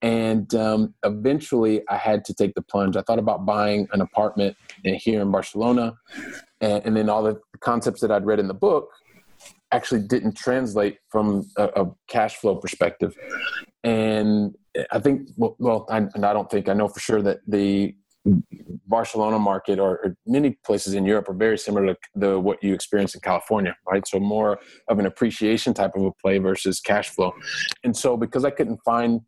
And 0.01 0.53
um, 0.53 0.93
eventually, 1.03 1.81
I 1.89 1.97
had 1.97 2.23
to 2.25 2.33
take 2.33 2.53
the 2.53 2.61
plunge. 2.61 2.95
I 2.95 3.01
thought 3.01 3.19
about 3.19 3.45
buying 3.45 3.87
an 3.93 4.01
apartment 4.01 4.55
here 4.83 5.21
in 5.21 5.31
Barcelona, 5.31 5.95
and, 6.61 6.85
and, 6.85 6.95
then 6.95 7.09
all 7.09 7.23
the 7.23 7.39
concepts 7.61 8.01
that 8.01 8.11
I'd 8.11 8.25
read 8.25 8.39
in 8.39 8.47
the 8.47 8.53
book 8.53 8.89
actually 9.71 10.01
didn't 10.01 10.37
translate 10.37 10.99
from 11.09 11.49
a, 11.57 11.63
a 11.63 11.91
cash 12.07 12.35
flow 12.37 12.55
perspective. 12.55 13.15
And 13.83 14.55
I 14.91 14.99
think, 14.99 15.29
well, 15.35 15.55
well 15.59 15.85
I, 15.89 15.97
and 15.97 16.25
I 16.25 16.33
don't 16.33 16.49
think 16.49 16.69
I 16.69 16.73
know 16.73 16.87
for 16.87 16.99
sure 16.99 17.21
that 17.23 17.39
the 17.47 17.95
Barcelona 18.87 19.39
market 19.39 19.79
or, 19.79 19.99
or, 20.03 20.17
many 20.25 20.57
places 20.65 20.93
in 20.93 21.05
Europe 21.05 21.29
are 21.29 21.33
very 21.33 21.57
similar 21.57 21.93
to 21.93 21.99
the, 22.15 22.39
what 22.39 22.63
you 22.63 22.73
experience 22.73 23.15
in 23.15 23.21
California, 23.21 23.75
right? 23.89 24.07
So 24.07 24.19
more 24.19 24.59
of 24.87 24.99
an 24.99 25.05
appreciation 25.05 25.73
type 25.73 25.95
of 25.95 26.03
a 26.03 26.11
play 26.11 26.37
versus 26.37 26.79
cash 26.79 27.09
flow. 27.09 27.33
And 27.83 27.95
so 27.95 28.17
because 28.17 28.45
I 28.45 28.49
couldn't 28.51 28.79
find 28.83 29.21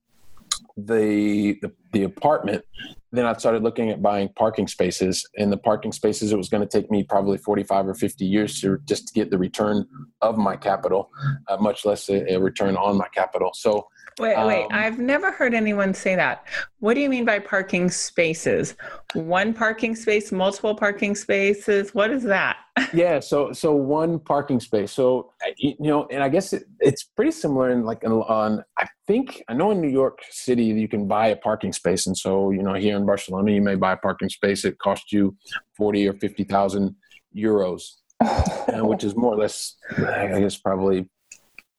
the, 0.77 1.57
the, 1.61 1.71
the 1.93 2.03
apartment, 2.03 2.63
then 3.11 3.25
I 3.25 3.33
started 3.33 3.63
looking 3.63 3.89
at 3.89 4.01
buying 4.01 4.29
parking 4.35 4.67
spaces. 4.67 5.27
In 5.35 5.49
the 5.49 5.57
parking 5.57 5.91
spaces, 5.91 6.31
it 6.31 6.37
was 6.37 6.49
going 6.49 6.67
to 6.67 6.69
take 6.69 6.91
me 6.91 7.03
probably 7.03 7.37
45 7.37 7.87
or 7.87 7.93
50 7.93 8.25
years 8.25 8.59
to 8.61 8.79
just 8.85 9.07
to 9.07 9.13
get 9.13 9.31
the 9.31 9.37
return 9.37 9.85
of 10.21 10.37
my 10.37 10.55
capital, 10.55 11.09
uh, 11.47 11.57
much 11.57 11.85
less 11.85 12.09
a, 12.09 12.33
a 12.33 12.39
return 12.39 12.75
on 12.77 12.97
my 12.97 13.07
capital. 13.13 13.51
So 13.53 13.87
Wait, 14.19 14.35
wait. 14.45 14.63
Um, 14.63 14.69
I've 14.71 14.99
never 14.99 15.31
heard 15.31 15.53
anyone 15.53 15.93
say 15.93 16.15
that. 16.15 16.45
What 16.79 16.95
do 16.95 16.99
you 16.99 17.09
mean 17.09 17.25
by 17.25 17.39
parking 17.39 17.89
spaces? 17.89 18.75
One 19.13 19.53
parking 19.53 19.95
space, 19.95 20.31
multiple 20.31 20.75
parking 20.75 21.15
spaces? 21.15 21.95
What 21.95 22.11
is 22.11 22.23
that? 22.23 22.57
yeah, 22.93 23.19
so 23.19 23.53
so 23.53 23.73
one 23.73 24.19
parking 24.19 24.59
space. 24.59 24.91
So 24.91 25.31
you 25.57 25.75
know, 25.79 26.07
and 26.11 26.21
I 26.21 26.29
guess 26.29 26.53
it, 26.53 26.63
it's 26.79 27.03
pretty 27.03 27.31
similar 27.31 27.71
in 27.71 27.83
like 27.83 28.03
on 28.03 28.63
I 28.77 28.87
think 29.07 29.43
I 29.47 29.53
know 29.53 29.71
in 29.71 29.81
New 29.81 29.89
York 29.89 30.19
City 30.29 30.65
you 30.65 30.87
can 30.87 31.07
buy 31.07 31.27
a 31.27 31.35
parking 31.35 31.73
space, 31.73 32.07
and 32.07 32.17
so 32.17 32.51
you 32.51 32.61
know 32.61 32.73
here 32.73 32.97
in 32.97 33.05
Barcelona 33.05 33.51
you 33.51 33.61
may 33.61 33.75
buy 33.75 33.93
a 33.93 33.97
parking 33.97 34.29
space. 34.29 34.65
It 34.65 34.77
costs 34.79 35.11
you 35.11 35.35
forty 35.77 36.07
or 36.07 36.13
fifty 36.13 36.43
thousand 36.43 36.95
euros, 37.35 37.83
uh, 38.19 38.85
which 38.85 39.03
is 39.03 39.15
more 39.15 39.33
or 39.33 39.37
less 39.37 39.75
I 39.97 40.39
guess 40.39 40.57
probably 40.57 41.07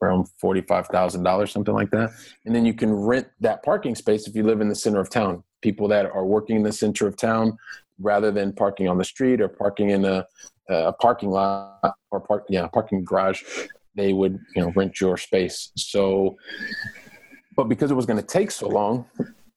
around 0.01 0.27
$45,000, 0.41 1.49
something 1.49 1.73
like 1.73 1.91
that. 1.91 2.11
And 2.45 2.55
then 2.55 2.65
you 2.65 2.73
can 2.73 2.93
rent 2.93 3.27
that 3.39 3.63
parking 3.63 3.95
space 3.95 4.27
if 4.27 4.35
you 4.35 4.43
live 4.43 4.61
in 4.61 4.69
the 4.69 4.75
center 4.75 4.99
of 4.99 5.09
town. 5.09 5.43
People 5.61 5.87
that 5.89 6.05
are 6.07 6.25
working 6.25 6.57
in 6.57 6.63
the 6.63 6.71
center 6.71 7.07
of 7.07 7.15
town, 7.17 7.57
rather 7.99 8.31
than 8.31 8.51
parking 8.51 8.87
on 8.87 8.97
the 8.97 9.03
street 9.03 9.41
or 9.41 9.47
parking 9.47 9.91
in 9.91 10.05
a, 10.05 10.25
a 10.69 10.93
parking 10.93 11.29
lot 11.29 11.95
or 12.09 12.19
park, 12.19 12.45
yeah, 12.49 12.67
parking 12.67 13.03
garage, 13.03 13.43
they 13.95 14.13
would, 14.13 14.39
you 14.55 14.61
know, 14.61 14.71
rent 14.75 14.99
your 14.99 15.17
space. 15.17 15.71
So, 15.75 16.37
but 17.55 17.65
because 17.65 17.91
it 17.91 17.95
was 17.95 18.05
going 18.05 18.19
to 18.19 18.25
take 18.25 18.49
so 18.51 18.67
long, 18.67 19.05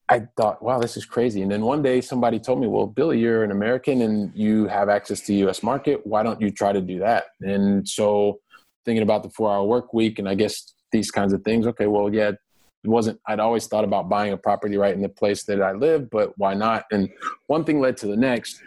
I 0.08 0.28
thought, 0.36 0.62
wow, 0.62 0.78
this 0.78 0.96
is 0.96 1.06
crazy. 1.06 1.40
And 1.40 1.50
then 1.50 1.62
one 1.62 1.82
day 1.82 2.00
somebody 2.00 2.38
told 2.38 2.60
me, 2.60 2.66
well, 2.66 2.86
Billy, 2.86 3.18
you're 3.18 3.42
an 3.42 3.50
American 3.50 4.02
and 4.02 4.30
you 4.34 4.66
have 4.66 4.88
access 4.90 5.20
to 5.22 5.34
US 5.46 5.62
market. 5.62 6.06
Why 6.06 6.22
don't 6.22 6.40
you 6.40 6.50
try 6.50 6.72
to 6.72 6.80
do 6.80 6.98
that? 6.98 7.24
And 7.40 7.88
so 7.88 8.40
thinking 8.84 9.02
about 9.02 9.22
the 9.22 9.30
four 9.30 9.52
hour 9.52 9.64
work 9.64 9.92
week 9.92 10.18
and 10.18 10.28
I 10.28 10.34
guess 10.34 10.74
these 10.92 11.10
kinds 11.10 11.32
of 11.32 11.42
things, 11.42 11.66
okay, 11.66 11.86
well, 11.86 12.12
yeah, 12.12 12.30
it 12.30 12.88
wasn't, 12.88 13.18
I'd 13.26 13.40
always 13.40 13.66
thought 13.66 13.84
about 13.84 14.08
buying 14.08 14.32
a 14.32 14.36
property 14.36 14.76
right 14.76 14.94
in 14.94 15.02
the 15.02 15.08
place 15.08 15.44
that 15.44 15.62
I 15.62 15.72
live, 15.72 16.10
but 16.10 16.36
why 16.36 16.54
not? 16.54 16.84
And 16.92 17.08
one 17.46 17.64
thing 17.64 17.80
led 17.80 17.96
to 17.98 18.06
the 18.06 18.16
next. 18.16 18.60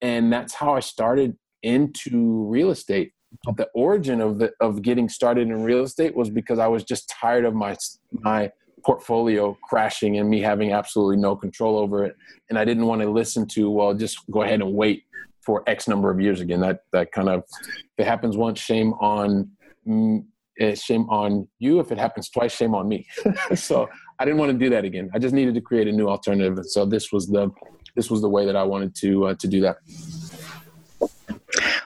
And 0.00 0.32
that's 0.32 0.54
how 0.54 0.74
I 0.74 0.80
started 0.80 1.36
into 1.62 2.46
real 2.48 2.70
estate. 2.70 3.12
The 3.56 3.68
origin 3.74 4.20
of 4.20 4.38
the, 4.38 4.52
of 4.60 4.82
getting 4.82 5.08
started 5.08 5.48
in 5.48 5.62
real 5.62 5.82
estate 5.82 6.14
was 6.14 6.28
because 6.28 6.58
I 6.58 6.68
was 6.68 6.84
just 6.84 7.08
tired 7.08 7.44
of 7.44 7.54
my, 7.54 7.76
my, 8.12 8.50
portfolio 8.84 9.56
crashing 9.62 10.18
and 10.18 10.28
me 10.28 10.40
having 10.40 10.72
absolutely 10.72 11.16
no 11.16 11.36
control 11.36 11.78
over 11.78 12.04
it. 12.04 12.16
And 12.50 12.58
I 12.58 12.64
didn't 12.64 12.86
want 12.86 13.00
to 13.02 13.10
listen 13.10 13.46
to, 13.48 13.70
well, 13.70 13.94
just 13.94 14.18
go 14.30 14.42
ahead 14.42 14.60
and 14.60 14.74
wait 14.74 15.04
for 15.40 15.62
X 15.66 15.88
number 15.88 16.10
of 16.10 16.20
years 16.20 16.40
again. 16.40 16.60
That 16.60 16.80
that 16.92 17.12
kind 17.12 17.28
of 17.28 17.44
it 17.98 18.06
happens 18.06 18.36
once, 18.36 18.60
shame 18.60 18.92
on 18.94 19.50
uh, 19.88 20.74
shame 20.74 21.08
on 21.08 21.48
you. 21.58 21.80
If 21.80 21.92
it 21.92 21.98
happens 21.98 22.28
twice, 22.30 22.54
shame 22.54 22.74
on 22.74 22.88
me. 22.88 23.06
so 23.54 23.88
I 24.18 24.24
didn't 24.24 24.38
want 24.38 24.52
to 24.52 24.58
do 24.58 24.70
that 24.70 24.84
again. 24.84 25.10
I 25.14 25.18
just 25.18 25.34
needed 25.34 25.54
to 25.54 25.60
create 25.60 25.88
a 25.88 25.92
new 25.92 26.08
alternative. 26.08 26.56
And 26.56 26.66
so 26.70 26.84
this 26.84 27.12
was 27.12 27.26
the 27.26 27.50
this 27.94 28.10
was 28.10 28.22
the 28.22 28.28
way 28.28 28.46
that 28.46 28.56
I 28.56 28.62
wanted 28.62 28.94
to 28.96 29.26
uh, 29.26 29.34
to 29.34 29.48
do 29.48 29.60
that. 29.62 29.76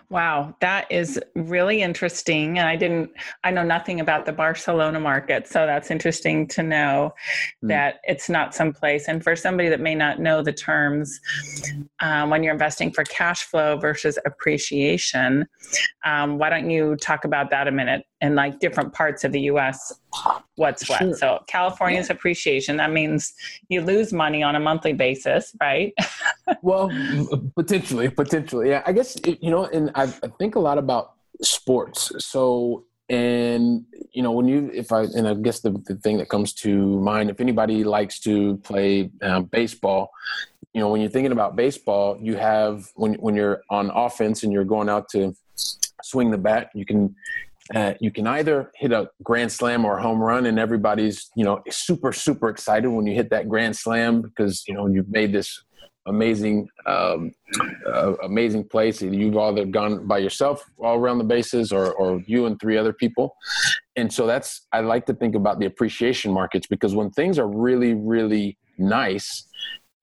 Wow, 0.09 0.55
that 0.61 0.91
is 0.91 1.21
really 1.35 1.83
interesting. 1.83 2.59
And 2.59 2.69
I 2.69 2.77
didn't, 2.77 3.11
I 3.43 3.51
know 3.51 3.65
nothing 3.65 3.99
about 3.99 4.25
the 4.25 4.33
Barcelona 4.33 5.01
market. 5.01 5.49
So 5.49 5.67
that's 5.67 5.91
interesting 5.91 6.47
to 6.49 6.63
know 6.63 7.13
mm. 7.65 7.69
that 7.69 7.97
it's 8.05 8.29
not 8.29 8.55
someplace. 8.55 9.09
And 9.09 9.23
for 9.25 9.35
somebody 9.35 9.69
that 9.69 9.81
may 9.81 9.97
not 9.97 10.21
know 10.21 10.43
the 10.43 10.53
terms, 10.53 11.21
um, 12.01 12.31
when 12.31 12.45
you're 12.45 12.53
investing 12.53 12.93
for 12.93 13.03
cash 13.05 13.43
flow 13.45 13.79
versus 13.79 14.17
appreciation, 14.25 15.47
um, 16.05 16.39
why 16.39 16.51
don't 16.51 16.71
you 16.71 16.95
talk 16.97 17.25
about 17.25 17.51
that 17.51 17.67
a 17.67 17.73
minute 17.73 18.05
and 18.21 18.35
like 18.35 18.61
different 18.61 18.93
parts 18.93 19.25
of 19.25 19.33
the 19.33 19.41
US? 19.43 19.93
What's 20.57 20.89
what? 20.89 20.99
Sure. 20.99 21.15
So 21.15 21.45
California's 21.47 22.09
yeah. 22.09 22.15
appreciation, 22.15 22.77
that 22.79 22.93
means 22.93 23.35
you 23.69 23.83
lose 23.83 24.13
money 24.13 24.43
on 24.43 24.57
a 24.57 24.61
monthly 24.61 24.93
basis, 24.93 25.55
right? 25.61 25.93
well, 26.63 26.91
potentially, 27.55 28.09
potentially. 28.09 28.71
Yeah, 28.71 28.83
I 28.87 28.93
guess, 28.93 29.17
you 29.25 29.51
know, 29.51 29.67
and 29.67 29.91
I, 29.95 30.05
I 30.05 30.29
think 30.39 30.55
a 30.55 30.61
lot 30.61 30.79
about 30.79 31.15
sports. 31.43 32.13
So, 32.19 32.85
and 33.09 33.85
you 34.13 34.23
know, 34.23 34.33
when 34.33 34.49
you, 34.49 34.71
if 34.75 34.93
I, 34.93 35.03
and 35.03 35.29
I 35.29 35.35
guess 35.35 35.61
the, 35.61 35.71
the 35.87 35.97
thing 35.97 36.19
that 36.19 36.29
comes 36.29 36.53
to 36.55 37.01
mind, 37.01 37.31
if 37.31 37.41
anybody 37.41 37.85
likes 37.85 38.19
to 38.21 38.57
play 38.59 39.11
um, 39.23 39.45
baseball, 39.45 40.11
you 40.73 40.81
know, 40.81 40.89
when 40.91 41.01
you're 41.01 41.11
thinking 41.11 41.33
about 41.33 41.57
baseball, 41.57 42.19
you 42.21 42.37
have 42.37 42.91
when 42.97 43.15
when 43.15 43.35
you're 43.35 43.63
on 43.71 43.91
offense 43.95 44.43
and 44.43 44.53
you're 44.53 44.65
going 44.65 44.91
out 44.91 45.09
to 45.11 45.35
swing 46.03 46.31
the 46.31 46.37
bat, 46.37 46.71
you 46.75 46.85
can 46.85 47.17
uh, 47.75 47.95
you 48.01 48.11
can 48.11 48.27
either 48.27 48.71
hit 48.75 48.93
a 48.93 49.09
grand 49.23 49.51
slam 49.51 49.85
or 49.85 49.99
a 49.99 50.03
home 50.03 50.21
run 50.21 50.47
and 50.47 50.59
everybody's 50.59 51.31
you 51.37 51.45
know 51.45 51.63
super 51.71 52.13
super 52.13 52.49
excited 52.49 52.89
when 52.89 53.07
you 53.07 53.15
hit 53.15 53.31
that 53.31 53.49
grand 53.49 53.77
slam 53.77 54.23
because 54.23 54.63
you 54.69 54.75
know 54.75 54.87
you've 54.87 55.09
made 55.09 55.33
this 55.33 55.65
amazing 56.07 56.69
um, 56.87 57.33
uh, 57.87 58.15
amazing 58.23 58.69
place. 58.69 59.03
You've 59.03 59.37
either 59.37 59.65
gone 59.65 60.07
by 60.07 60.19
yourself 60.19 60.65
all 60.79 60.97
around 60.97 61.19
the 61.19 61.25
bases 61.25 61.73
or, 61.73 61.93
or 61.95 62.23
you 62.27 62.47
and 62.47 62.59
three 62.61 62.77
other 62.77 62.93
people. 62.93 63.37
And 63.97 64.13
so 64.13 64.27
that's 64.27 64.67
i 64.73 64.81
like 64.81 65.07
to 65.07 65.15
think 65.15 65.35
about 65.35 65.59
the 65.59 65.67
appreciation 65.67 66.33
markets 66.33 66.67
because 66.67 66.95
when 66.95 67.11
things 67.11 67.39
are 67.39 67.49
really 67.49 67.95
really 67.95 68.59
nice 68.79 69.49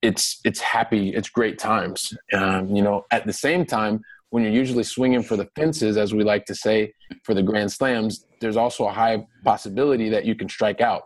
it's 0.01 0.41
it's 0.43 0.59
happy 0.59 1.09
it's 1.09 1.29
great 1.29 1.57
times. 1.57 2.13
Um, 2.33 2.75
you 2.75 2.81
know 2.81 3.05
at 3.11 3.25
the 3.25 3.33
same 3.33 3.65
time 3.65 4.01
when 4.33 4.41
you're 4.41 4.51
usually 4.51 4.83
swinging 4.83 5.21
for 5.21 5.37
the 5.37 5.47
fences, 5.55 5.95
as 5.95 6.11
we 6.11 6.23
like 6.23 6.43
to 6.43 6.55
say, 6.55 6.91
for 7.23 7.35
the 7.35 7.43
grand 7.43 7.71
slams, 7.71 8.25
there's 8.41 8.57
also 8.57 8.87
a 8.87 8.91
high 8.91 9.23
possibility 9.43 10.09
that 10.09 10.25
you 10.25 10.33
can 10.33 10.49
strike 10.49 10.81
out. 10.81 11.03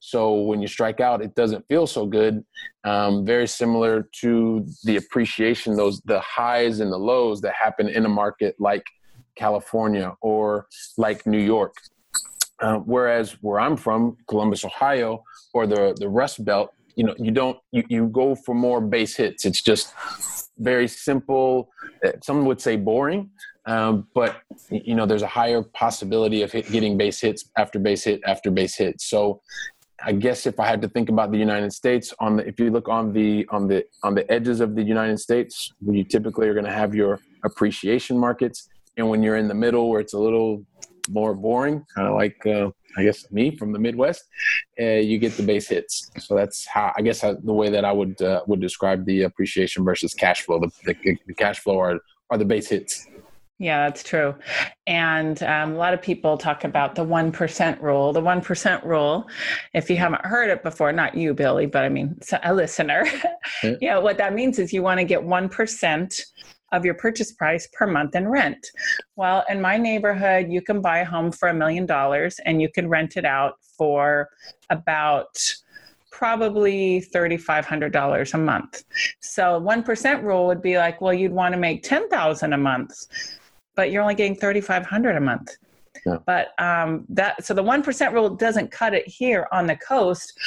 So 0.00 0.42
when 0.42 0.60
you 0.60 0.68
strike 0.68 1.00
out, 1.00 1.22
it 1.22 1.34
doesn't 1.34 1.66
feel 1.68 1.86
so 1.86 2.04
good. 2.04 2.44
Um, 2.84 3.24
very 3.24 3.48
similar 3.48 4.06
to 4.20 4.66
the 4.84 4.96
appreciation, 4.96 5.74
those 5.74 6.02
the 6.02 6.20
highs 6.20 6.80
and 6.80 6.92
the 6.92 6.98
lows 6.98 7.40
that 7.40 7.54
happen 7.54 7.88
in 7.88 8.04
a 8.04 8.10
market 8.10 8.54
like 8.58 8.84
California 9.36 10.14
or 10.20 10.66
like 10.98 11.26
New 11.26 11.40
York. 11.40 11.74
Uh, 12.60 12.76
whereas 12.80 13.38
where 13.40 13.58
I'm 13.58 13.78
from, 13.78 14.18
Columbus, 14.28 14.66
Ohio, 14.66 15.24
or 15.54 15.66
the 15.66 15.96
the 15.98 16.10
Rust 16.10 16.44
Belt, 16.44 16.74
you 16.94 17.04
know, 17.04 17.14
you 17.16 17.30
don't 17.30 17.56
you, 17.72 17.84
you 17.88 18.08
go 18.08 18.34
for 18.34 18.54
more 18.54 18.82
base 18.82 19.16
hits. 19.16 19.46
It's 19.46 19.62
just 19.62 19.94
very 20.58 20.88
simple. 20.88 21.68
Uh, 22.04 22.12
some 22.22 22.44
would 22.46 22.60
say 22.60 22.76
boring, 22.76 23.30
um, 23.66 24.06
but 24.14 24.42
you 24.70 24.94
know 24.94 25.06
there's 25.06 25.22
a 25.22 25.26
higher 25.26 25.62
possibility 25.62 26.42
of 26.42 26.52
hit, 26.52 26.70
getting 26.70 26.96
base 26.96 27.20
hits 27.20 27.50
after 27.56 27.78
base 27.78 28.04
hit 28.04 28.20
after 28.26 28.50
base 28.50 28.76
hit. 28.76 29.00
So 29.00 29.42
I 30.04 30.12
guess 30.12 30.46
if 30.46 30.60
I 30.60 30.66
had 30.66 30.82
to 30.82 30.88
think 30.88 31.08
about 31.08 31.32
the 31.32 31.38
United 31.38 31.72
States, 31.72 32.12
on 32.20 32.36
the 32.36 32.46
if 32.46 32.60
you 32.60 32.70
look 32.70 32.88
on 32.88 33.12
the 33.12 33.46
on 33.50 33.66
the 33.68 33.84
on 34.02 34.14
the 34.14 34.30
edges 34.30 34.60
of 34.60 34.74
the 34.74 34.82
United 34.82 35.18
States, 35.18 35.72
where 35.80 35.96
you 35.96 36.04
typically 36.04 36.48
are 36.48 36.54
going 36.54 36.66
to 36.66 36.72
have 36.72 36.94
your 36.94 37.20
appreciation 37.44 38.18
markets, 38.18 38.68
and 38.96 39.08
when 39.08 39.22
you're 39.22 39.36
in 39.36 39.48
the 39.48 39.54
middle, 39.54 39.90
where 39.90 40.00
it's 40.00 40.14
a 40.14 40.18
little 40.18 40.64
more 41.10 41.34
boring, 41.34 41.84
kind 41.94 42.08
of 42.08 42.14
like 42.14 42.44
uh, 42.46 42.70
I 42.96 43.04
guess 43.04 43.30
me 43.30 43.56
from 43.56 43.72
the 43.72 43.78
Midwest, 43.78 44.24
uh, 44.80 44.84
you 44.84 45.18
get 45.18 45.36
the 45.36 45.42
base 45.42 45.68
hits. 45.68 46.10
So 46.18 46.34
that's 46.34 46.66
how 46.66 46.92
I 46.96 47.02
guess 47.02 47.20
the 47.20 47.52
way 47.52 47.70
that 47.70 47.84
I 47.84 47.92
would 47.92 48.20
uh, 48.22 48.42
would 48.46 48.60
describe 48.60 49.04
the 49.04 49.22
appreciation 49.22 49.84
versus 49.84 50.14
cash 50.14 50.42
flow. 50.42 50.60
The, 50.60 50.70
the, 50.84 51.18
the 51.26 51.34
cash 51.34 51.60
flow 51.60 51.78
are 51.78 52.00
are 52.30 52.38
the 52.38 52.44
base 52.44 52.68
hits. 52.68 53.06
Yeah, 53.58 53.86
that's 53.86 54.02
true. 54.02 54.34
And 54.86 55.42
um, 55.42 55.72
a 55.72 55.76
lot 55.76 55.94
of 55.94 56.02
people 56.02 56.36
talk 56.36 56.64
about 56.64 56.94
the 56.94 57.04
1% 57.04 57.80
rule. 57.80 58.12
The 58.12 58.20
1% 58.20 58.84
rule, 58.84 59.26
if 59.72 59.88
you 59.88 59.96
haven't 59.96 60.26
heard 60.26 60.50
it 60.50 60.62
before, 60.62 60.92
not 60.92 61.14
you, 61.14 61.32
Billy, 61.32 61.64
but 61.64 61.82
I 61.82 61.88
mean, 61.88 62.18
a 62.42 62.52
listener, 62.52 63.06
yeah. 63.62 63.76
you 63.80 63.88
know, 63.88 64.02
what 64.02 64.18
that 64.18 64.34
means 64.34 64.58
is 64.58 64.74
you 64.74 64.82
want 64.82 65.00
to 65.00 65.04
get 65.04 65.22
1% 65.22 66.20
of 66.72 66.84
your 66.84 66.94
purchase 66.94 67.32
price 67.32 67.68
per 67.72 67.86
month 67.86 68.16
in 68.16 68.28
rent. 68.28 68.66
Well, 69.14 69.44
in 69.48 69.60
my 69.60 69.76
neighborhood, 69.76 70.50
you 70.50 70.60
can 70.60 70.80
buy 70.80 70.98
a 70.98 71.04
home 71.04 71.30
for 71.32 71.48
a 71.48 71.54
million 71.54 71.86
dollars 71.86 72.40
and 72.44 72.60
you 72.60 72.68
can 72.70 72.88
rent 72.88 73.16
it 73.16 73.24
out 73.24 73.54
for 73.76 74.28
about 74.70 75.38
probably 76.10 77.04
$3500 77.14 78.34
a 78.34 78.38
month. 78.38 78.84
So 79.20 79.60
1% 79.60 80.22
rule 80.22 80.46
would 80.46 80.62
be 80.62 80.78
like, 80.78 81.00
well, 81.00 81.12
you'd 81.12 81.32
want 81.32 81.52
to 81.52 81.60
make 81.60 81.82
10,000 81.82 82.52
a 82.52 82.58
month, 82.58 82.94
but 83.74 83.90
you're 83.90 84.02
only 84.02 84.14
getting 84.14 84.34
3500 84.34 85.16
a 85.16 85.20
month. 85.20 85.56
Yeah. 86.06 86.18
But 86.24 86.48
um, 86.62 87.04
that 87.08 87.44
so 87.44 87.52
the 87.52 87.64
one 87.64 87.82
percent 87.82 88.14
rule 88.14 88.30
doesn't 88.30 88.70
cut 88.70 88.94
it 88.94 89.06
here 89.08 89.48
on 89.50 89.66
the 89.66 89.74
coast. 89.74 90.38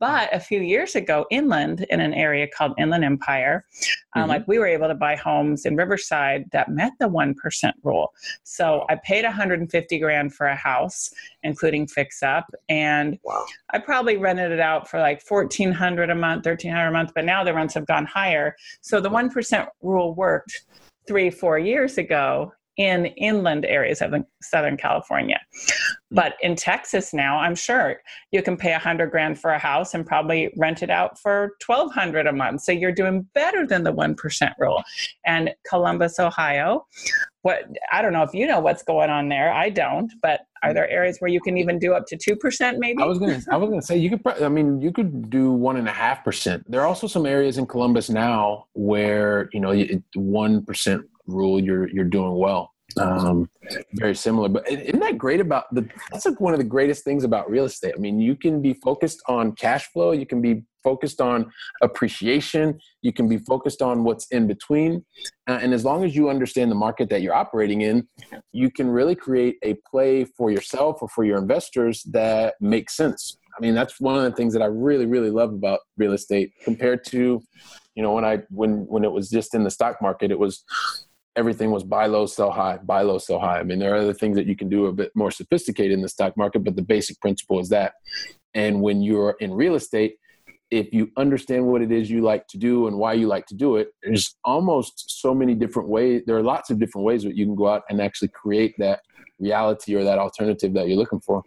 But 0.00 0.34
a 0.34 0.40
few 0.40 0.60
years 0.60 0.96
ago, 0.96 1.26
inland 1.30 1.86
in 1.90 2.00
an 2.00 2.12
area 2.12 2.48
called 2.48 2.72
Inland 2.76 3.04
Empire, 3.04 3.64
um, 4.16 4.22
mm-hmm. 4.22 4.30
like 4.30 4.48
we 4.48 4.58
were 4.58 4.66
able 4.66 4.88
to 4.88 4.96
buy 4.96 5.14
homes 5.14 5.64
in 5.64 5.76
Riverside 5.76 6.46
that 6.50 6.70
met 6.70 6.92
the 6.98 7.06
one 7.06 7.34
percent 7.34 7.76
rule. 7.84 8.12
So 8.42 8.84
I 8.90 8.96
paid 9.04 9.24
150 9.24 9.98
grand 10.00 10.34
for 10.34 10.48
a 10.48 10.56
house, 10.56 11.08
including 11.44 11.86
fix 11.86 12.24
up, 12.24 12.46
and 12.68 13.16
wow. 13.22 13.44
I 13.72 13.78
probably 13.78 14.16
rented 14.16 14.50
it 14.50 14.60
out 14.60 14.90
for 14.90 14.98
like 14.98 15.22
1400 15.26 16.10
a 16.10 16.16
month, 16.16 16.46
1300 16.46 16.88
a 16.88 16.90
month. 16.90 17.12
But 17.14 17.24
now 17.24 17.44
the 17.44 17.54
rents 17.54 17.74
have 17.74 17.86
gone 17.86 18.06
higher. 18.06 18.56
So 18.80 19.00
the 19.00 19.10
one 19.10 19.30
percent 19.30 19.68
rule 19.82 20.16
worked 20.16 20.64
three, 21.06 21.30
four 21.30 21.60
years 21.60 21.96
ago 21.96 22.52
in 22.76 23.06
inland 23.06 23.64
areas 23.64 24.02
of 24.02 24.14
Southern 24.42 24.76
California. 24.76 25.40
But 26.10 26.34
in 26.40 26.54
Texas 26.54 27.12
now, 27.12 27.38
I'm 27.38 27.54
sure 27.54 28.00
you 28.30 28.42
can 28.42 28.56
pay 28.56 28.72
a 28.72 28.78
hundred 28.78 29.10
grand 29.10 29.40
for 29.40 29.50
a 29.50 29.58
house 29.58 29.94
and 29.94 30.06
probably 30.06 30.52
rent 30.56 30.82
it 30.82 30.90
out 30.90 31.18
for 31.18 31.56
twelve 31.60 31.92
hundred 31.92 32.26
a 32.26 32.32
month. 32.32 32.62
So 32.62 32.72
you're 32.72 32.92
doing 32.92 33.26
better 33.34 33.66
than 33.66 33.82
the 33.82 33.92
one 33.92 34.14
percent 34.14 34.52
rule. 34.58 34.82
And 35.24 35.50
Columbus, 35.68 36.18
Ohio, 36.18 36.86
what 37.42 37.64
I 37.92 38.02
don't 38.02 38.12
know 38.12 38.22
if 38.22 38.34
you 38.34 38.46
know 38.46 38.60
what's 38.60 38.82
going 38.82 39.10
on 39.10 39.28
there. 39.28 39.52
I 39.52 39.70
don't, 39.70 40.12
but 40.22 40.40
are 40.62 40.74
there 40.74 40.88
areas 40.88 41.16
where 41.18 41.30
you 41.30 41.40
can 41.40 41.56
even 41.56 41.78
do 41.78 41.94
up 41.94 42.06
to 42.08 42.16
two 42.16 42.36
percent? 42.36 42.78
Maybe 42.78 43.02
I 43.02 43.06
was 43.06 43.18
gonna 43.18 43.40
I 43.50 43.56
was 43.56 43.68
gonna 43.70 43.82
say 43.82 43.96
you 43.96 44.10
could. 44.10 44.42
I 44.42 44.48
mean, 44.48 44.80
you 44.80 44.92
could 44.92 45.30
do 45.30 45.50
one 45.50 45.76
and 45.76 45.88
a 45.88 45.92
half 45.92 46.24
percent. 46.24 46.70
There 46.70 46.80
are 46.82 46.86
also 46.86 47.06
some 47.06 47.26
areas 47.26 47.58
in 47.58 47.66
Columbus 47.66 48.10
now 48.10 48.66
where 48.74 49.48
you 49.52 49.60
know 49.60 49.74
one 50.14 50.64
percent 50.64 51.04
rule 51.26 51.60
you're 51.60 51.88
you're 51.88 52.04
doing 52.04 52.34
well 52.36 52.72
um, 52.98 53.50
very 53.94 54.14
similar. 54.14 54.48
But 54.48 54.70
isn't 54.70 55.00
that 55.00 55.18
great 55.18 55.40
about 55.40 55.72
the? 55.74 55.88
That's 56.10 56.26
like 56.26 56.40
one 56.40 56.52
of 56.52 56.58
the 56.58 56.64
greatest 56.64 57.04
things 57.04 57.24
about 57.24 57.50
real 57.50 57.64
estate. 57.64 57.94
I 57.96 58.00
mean, 58.00 58.20
you 58.20 58.36
can 58.36 58.62
be 58.62 58.74
focused 58.74 59.22
on 59.28 59.52
cash 59.52 59.86
flow. 59.92 60.12
You 60.12 60.26
can 60.26 60.40
be 60.40 60.64
focused 60.82 61.20
on 61.20 61.52
appreciation. 61.82 62.78
You 63.02 63.12
can 63.12 63.28
be 63.28 63.38
focused 63.38 63.82
on 63.82 64.04
what's 64.04 64.28
in 64.28 64.46
between. 64.46 65.04
Uh, 65.48 65.58
and 65.60 65.74
as 65.74 65.84
long 65.84 66.04
as 66.04 66.14
you 66.14 66.30
understand 66.30 66.70
the 66.70 66.76
market 66.76 67.08
that 67.10 67.22
you're 67.22 67.34
operating 67.34 67.80
in, 67.80 68.06
you 68.52 68.70
can 68.70 68.88
really 68.88 69.16
create 69.16 69.56
a 69.62 69.74
play 69.90 70.24
for 70.24 70.50
yourself 70.50 71.02
or 71.02 71.08
for 71.08 71.24
your 71.24 71.38
investors 71.38 72.04
that 72.12 72.54
makes 72.60 72.96
sense. 72.96 73.36
I 73.56 73.60
mean, 73.60 73.74
that's 73.74 74.00
one 74.00 74.16
of 74.16 74.22
the 74.22 74.32
things 74.32 74.52
that 74.52 74.62
I 74.62 74.66
really, 74.66 75.06
really 75.06 75.30
love 75.30 75.52
about 75.52 75.80
real 75.96 76.12
estate 76.12 76.52
compared 76.62 77.04
to, 77.06 77.42
you 77.94 78.02
know, 78.02 78.12
when 78.12 78.24
I 78.24 78.42
when 78.50 78.86
when 78.86 79.02
it 79.02 79.10
was 79.10 79.28
just 79.28 79.54
in 79.54 79.64
the 79.64 79.70
stock 79.70 80.00
market, 80.00 80.30
it 80.30 80.38
was 80.38 80.62
everything 81.36 81.70
was 81.70 81.84
buy 81.84 82.06
low, 82.06 82.26
sell 82.26 82.50
high, 82.50 82.78
buy 82.78 83.02
low, 83.02 83.18
sell 83.18 83.38
high. 83.38 83.60
I 83.60 83.62
mean, 83.62 83.78
there 83.78 83.94
are 83.94 83.98
other 83.98 84.14
things 84.14 84.36
that 84.36 84.46
you 84.46 84.56
can 84.56 84.68
do 84.68 84.86
a 84.86 84.92
bit 84.92 85.12
more 85.14 85.30
sophisticated 85.30 85.92
in 85.92 86.02
the 86.02 86.08
stock 86.08 86.36
market, 86.36 86.64
but 86.64 86.76
the 86.76 86.82
basic 86.82 87.20
principle 87.20 87.60
is 87.60 87.68
that. 87.68 87.94
And 88.54 88.80
when 88.80 89.02
you're 89.02 89.36
in 89.40 89.52
real 89.52 89.74
estate, 89.74 90.16
if 90.70 90.92
you 90.92 91.10
understand 91.16 91.66
what 91.66 91.82
it 91.82 91.92
is 91.92 92.10
you 92.10 92.22
like 92.22 92.46
to 92.48 92.58
do 92.58 92.88
and 92.88 92.98
why 92.98 93.12
you 93.12 93.28
like 93.28 93.46
to 93.46 93.54
do 93.54 93.76
it, 93.76 93.88
there's 94.02 94.36
almost 94.44 95.20
so 95.20 95.34
many 95.34 95.54
different 95.54 95.88
ways. 95.88 96.22
There 96.26 96.36
are 96.36 96.42
lots 96.42 96.70
of 96.70 96.80
different 96.80 97.04
ways 97.04 97.22
that 97.22 97.36
you 97.36 97.44
can 97.44 97.54
go 97.54 97.68
out 97.68 97.82
and 97.88 98.00
actually 98.00 98.28
create 98.28 98.74
that 98.78 99.00
reality 99.38 99.94
or 99.94 100.04
that 100.04 100.18
alternative 100.18 100.72
that 100.74 100.88
you're 100.88 100.96
looking 100.96 101.20
for. 101.20 101.42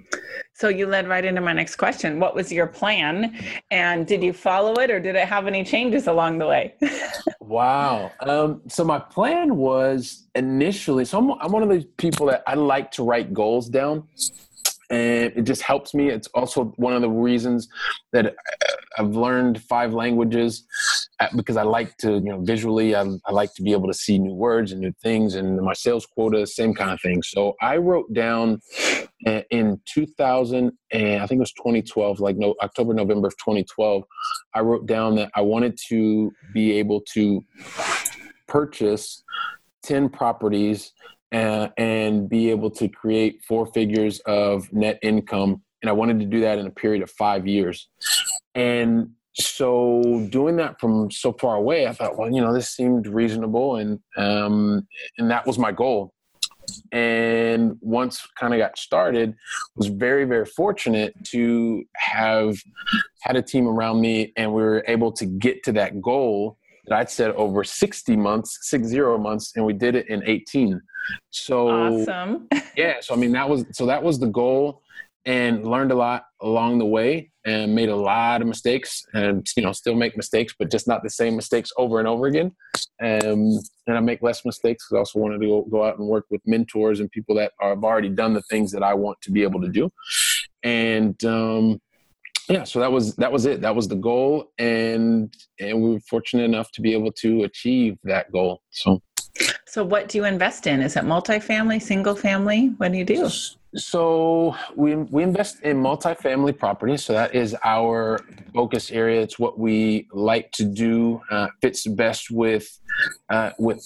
So 0.53 0.67
you 0.69 0.85
led 0.85 1.07
right 1.07 1.23
into 1.23 1.41
my 1.41 1.53
next 1.53 1.75
question. 1.75 2.19
What 2.19 2.35
was 2.35 2.51
your 2.51 2.67
plan? 2.67 3.37
And 3.71 4.05
did 4.05 4.23
you 4.23 4.33
follow 4.33 4.73
it 4.73 4.91
or 4.91 4.99
did 4.99 5.15
it 5.15 5.27
have 5.27 5.47
any 5.47 5.63
changes 5.63 6.07
along 6.07 6.39
the 6.39 6.47
way? 6.47 6.75
wow. 7.39 8.11
Um, 8.19 8.61
so 8.67 8.83
my 8.83 8.99
plan 8.99 9.55
was 9.55 10.27
initially, 10.35 11.05
so 11.05 11.17
I'm, 11.17 11.31
I'm 11.41 11.51
one 11.51 11.63
of 11.63 11.69
those 11.69 11.85
people 11.97 12.27
that 12.27 12.43
I 12.45 12.55
like 12.55 12.91
to 12.91 13.03
write 13.03 13.33
goals 13.33 13.69
down 13.69 14.07
and 14.89 15.31
it 15.35 15.43
just 15.43 15.61
helps 15.61 15.93
me. 15.93 16.09
It's 16.09 16.27
also 16.29 16.65
one 16.77 16.93
of 16.93 17.01
the 17.01 17.09
reasons 17.09 17.69
that 18.11 18.35
I've 18.97 19.15
learned 19.15 19.61
five 19.61 19.93
languages 19.93 20.65
because 21.35 21.57
I 21.57 21.63
like 21.63 21.97
to, 21.97 22.13
you 22.13 22.31
know, 22.31 22.41
visually, 22.41 22.95
I, 22.95 23.01
I, 23.25 23.31
like 23.31 23.53
to 23.55 23.61
be 23.61 23.73
able 23.73 23.87
to 23.87 23.93
see 23.93 24.17
new 24.17 24.33
words 24.33 24.71
and 24.71 24.79
new 24.79 24.93
things, 25.03 25.35
and 25.35 25.59
my 25.61 25.73
sales 25.73 26.05
quota, 26.05 26.47
same 26.47 26.73
kind 26.73 26.91
of 26.91 27.01
thing. 27.01 27.21
So 27.23 27.55
I 27.61 27.77
wrote 27.77 28.13
down 28.13 28.59
in 29.51 29.81
2000, 29.85 30.71
and 30.91 31.21
I 31.21 31.27
think 31.27 31.39
it 31.39 31.41
was 31.41 31.53
2012, 31.53 32.19
like 32.19 32.37
no 32.37 32.55
October, 32.61 32.93
November 32.93 33.27
of 33.27 33.37
2012, 33.37 34.03
I 34.53 34.61
wrote 34.61 34.85
down 34.85 35.15
that 35.15 35.29
I 35.35 35.41
wanted 35.41 35.77
to 35.89 36.31
be 36.53 36.79
able 36.79 37.01
to 37.13 37.43
purchase 38.47 39.23
10 39.83 40.09
properties 40.09 40.93
uh, 41.31 41.69
and 41.77 42.29
be 42.29 42.49
able 42.49 42.71
to 42.71 42.87
create 42.87 43.41
four 43.47 43.65
figures 43.67 44.19
of 44.21 44.71
net 44.73 44.99
income. 45.01 45.61
And 45.81 45.89
I 45.89 45.93
wanted 45.93 46.19
to 46.19 46.25
do 46.25 46.41
that 46.41 46.59
in 46.59 46.65
a 46.65 46.71
period 46.71 47.03
of 47.03 47.11
five 47.11 47.47
years. 47.47 47.87
And 48.55 49.11
so 49.39 50.27
doing 50.29 50.57
that 50.57 50.79
from 50.79 51.09
so 51.11 51.33
far 51.33 51.55
away, 51.55 51.87
I 51.87 51.93
thought, 51.93 52.17
well, 52.17 52.31
you 52.31 52.41
know, 52.41 52.53
this 52.53 52.69
seemed 52.69 53.07
reasonable, 53.07 53.77
and 53.77 53.99
um, 54.17 54.87
and 55.17 55.29
that 55.31 55.45
was 55.45 55.57
my 55.57 55.71
goal. 55.71 56.13
And 56.91 57.77
once 57.81 58.27
kind 58.39 58.53
of 58.53 58.59
got 58.59 58.77
started, 58.77 59.35
was 59.75 59.87
very 59.87 60.25
very 60.25 60.45
fortunate 60.45 61.13
to 61.25 61.83
have 61.95 62.57
had 63.21 63.35
a 63.35 63.41
team 63.41 63.67
around 63.67 64.01
me, 64.01 64.33
and 64.35 64.53
we 64.53 64.61
were 64.61 64.83
able 64.87 65.11
to 65.13 65.25
get 65.25 65.63
to 65.63 65.71
that 65.73 66.01
goal 66.01 66.57
that 66.87 66.97
I'd 66.97 67.09
said 67.09 67.31
over 67.31 67.63
60 67.63 68.15
months, 68.17 68.57
six 68.61 68.87
zero 68.87 69.17
months, 69.17 69.53
and 69.55 69.63
we 69.63 69.73
did 69.73 69.95
it 69.95 70.07
in 70.09 70.23
18. 70.25 70.81
So 71.29 71.69
awesome. 71.69 72.47
yeah. 72.77 72.95
So 73.01 73.13
I 73.13 73.17
mean 73.17 73.31
that 73.31 73.47
was 73.47 73.65
so 73.71 73.85
that 73.85 74.03
was 74.03 74.19
the 74.19 74.27
goal 74.27 74.83
and 75.29 75.63
learned 75.63 75.91
a 75.91 75.95
lot 75.95 76.23
along 76.41 76.79
the 76.79 76.85
way 76.85 77.31
and 77.45 77.75
made 77.75 77.89
a 77.89 77.95
lot 77.95 78.41
of 78.41 78.47
mistakes 78.47 79.05
and 79.13 79.45
you 79.55 79.61
know 79.61 79.71
still 79.71 79.93
make 79.93 80.17
mistakes 80.17 80.55
but 80.57 80.71
just 80.71 80.87
not 80.87 81.03
the 81.03 81.09
same 81.09 81.35
mistakes 81.35 81.69
over 81.77 81.99
and 81.99 82.07
over 82.07 82.25
again. 82.25 82.51
Um, 82.99 83.59
and 83.85 83.95
i 83.95 83.99
make 83.99 84.23
less 84.23 84.43
mistakes 84.43 84.85
because 84.85 84.95
i 84.95 84.97
also 84.97 85.19
wanted 85.19 85.39
to 85.41 85.47
go, 85.47 85.61
go 85.69 85.85
out 85.85 85.99
and 85.99 86.07
work 86.07 86.25
with 86.31 86.41
mentors 86.47 86.99
and 86.99 87.11
people 87.11 87.35
that 87.35 87.51
have 87.61 87.83
already 87.83 88.09
done 88.09 88.33
the 88.33 88.41
things 88.49 88.71
that 88.71 88.81
i 88.81 88.95
want 88.95 89.21
to 89.21 89.31
be 89.31 89.43
able 89.43 89.61
to 89.61 89.69
do. 89.69 89.91
And 90.63 91.23
um, 91.23 91.79
yeah 92.49 92.63
so 92.63 92.79
that 92.79 92.91
was 92.91 93.15
that 93.17 93.31
was 93.31 93.45
it. 93.45 93.61
That 93.61 93.75
was 93.75 93.87
the 93.87 94.01
goal 94.09 94.51
and 94.57 95.31
and 95.59 95.79
we 95.79 95.91
were 95.91 95.99
fortunate 96.09 96.45
enough 96.45 96.71
to 96.71 96.81
be 96.81 96.93
able 96.93 97.11
to 97.23 97.43
achieve 97.43 97.99
that 98.03 98.31
goal 98.31 98.63
so. 98.71 98.99
So 99.67 99.85
what 99.85 100.09
do 100.09 100.17
you 100.17 100.25
invest 100.25 100.65
in? 100.65 100.81
Is 100.81 100.95
it 100.95 101.03
multifamily 101.03 101.79
single 101.83 102.15
family? 102.15 102.73
What 102.77 102.91
do 102.91 102.97
you 102.97 103.05
do 103.05 103.29
so 103.75 104.55
we 104.75 104.95
we 104.95 105.21
invest 105.21 105.61
in 105.61 105.77
multifamily 105.77 106.57
properties 106.57 107.03
so 107.05 107.13
that 107.13 107.35
is 107.35 107.55
our 107.63 108.19
focus 108.53 108.89
area 108.89 109.21
it's 109.21 109.37
what 109.37 109.59
we 109.59 110.07
like 110.11 110.51
to 110.51 110.63
do 110.63 111.21
uh, 111.29 111.47
fits 111.61 111.85
best 111.85 112.31
with 112.31 112.79
uh, 113.29 113.51
with 113.59 113.79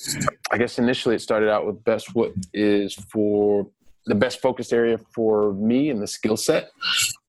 i 0.51 0.57
guess 0.57 0.79
initially 0.79 1.15
it 1.15 1.21
started 1.21 1.49
out 1.49 1.65
with 1.65 1.83
best 1.83 2.15
what 2.15 2.31
is 2.53 2.93
for 2.93 3.67
the 4.05 4.15
best 4.15 4.41
focus 4.41 4.73
area 4.73 4.97
for 5.13 5.53
me 5.53 5.89
and 5.89 6.01
the 6.01 6.07
skill 6.07 6.35
set. 6.35 6.71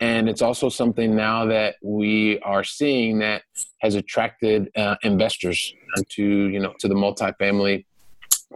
And 0.00 0.28
it's 0.28 0.42
also 0.42 0.68
something 0.68 1.14
now 1.14 1.46
that 1.46 1.76
we 1.83 2.40
are 2.40 2.64
seeing 2.64 3.20
that 3.20 3.42
has 3.78 3.94
attracted 3.94 4.70
uh, 4.76 4.96
investors 5.02 5.72
to 6.11 6.24
you 6.24 6.59
know 6.59 6.74
to 6.81 6.88
the 6.88 6.94
multifamily 6.94 7.85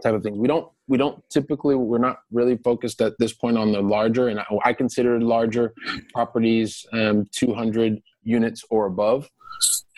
type 0.03 0.13
of 0.13 0.23
things. 0.23 0.37
We 0.37 0.47
don't 0.47 0.69
we 0.89 0.97
don't 0.97 1.23
typically 1.29 1.75
we're 1.75 1.99
not 1.99 2.23
really 2.31 2.57
focused 2.57 2.99
at 2.99 3.13
this 3.19 3.31
point 3.31 3.57
on 3.57 3.71
the 3.71 3.81
larger 3.81 4.27
and 4.27 4.39
I, 4.39 4.45
I 4.65 4.73
consider 4.73 5.21
larger 5.21 5.73
properties 6.13 6.85
um, 6.91 7.29
200 7.31 8.01
units 8.23 8.65
or 8.69 8.87
above, 8.87 9.29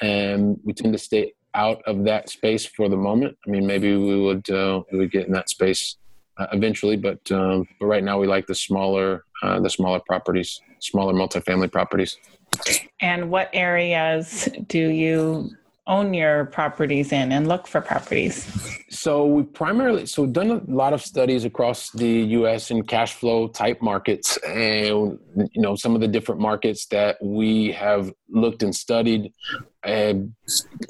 and 0.02 0.60
we 0.64 0.74
tend 0.74 0.94
to 0.94 1.00
stay 1.00 1.34
out 1.54 1.82
of 1.86 2.04
that 2.06 2.30
space 2.30 2.66
for 2.66 2.88
the 2.90 2.96
moment. 2.96 3.38
I 3.46 3.50
mean, 3.50 3.66
maybe 3.66 3.96
we 3.96 4.22
would 4.22 4.50
uh, 4.50 4.82
we 4.92 5.00
would 5.00 5.12
get 5.12 5.28
in 5.28 5.34
that 5.34 5.50
space 5.50 5.98
uh, 6.38 6.48
eventually, 6.52 6.98
but 6.98 7.20
um, 7.32 7.68
but 7.80 7.86
right 7.86 8.04
now 8.04 8.20
we 8.20 8.28
like 8.28 8.48
the 8.48 8.56
smaller 8.56 9.26
uh, 9.44 9.60
the 9.60 9.70
smaller 9.70 10.02
properties, 10.06 10.62
smaller 10.80 11.14
multifamily 11.14 11.72
properties. 11.72 12.18
And 13.00 13.30
what 13.30 13.50
areas 13.54 14.50
do 14.68 14.90
you 14.90 15.52
own 15.88 16.14
your 16.14 16.46
properties 16.46 17.12
in 17.12 17.32
and 17.32 17.48
look 17.48 17.68
for 17.68 17.82
properties? 17.82 18.46
So 18.90 19.26
we 19.26 19.44
primarily 19.44 20.06
so 20.06 20.24
we've 20.24 20.34
done 20.34 20.52
a 20.52 20.72
lot 20.72 20.94
of 20.94 21.02
studies 21.02 21.46
across 21.46 21.90
the 21.92 22.10
U.S. 22.40 22.72
in 22.72 22.84
cash 22.84 23.14
flow 23.14 23.48
type 23.48 23.82
markets, 23.82 24.38
and 24.48 25.18
you 25.36 25.62
know 25.62 25.76
some 25.76 25.96
of 25.96 26.02
the 26.02 26.08
different 26.08 26.42
markets 26.42 26.86
that 26.88 27.18
we 27.24 27.72
have 27.72 28.12
looked 28.30 28.64
and 28.64 28.76
studied. 28.76 29.32
And 29.84 30.34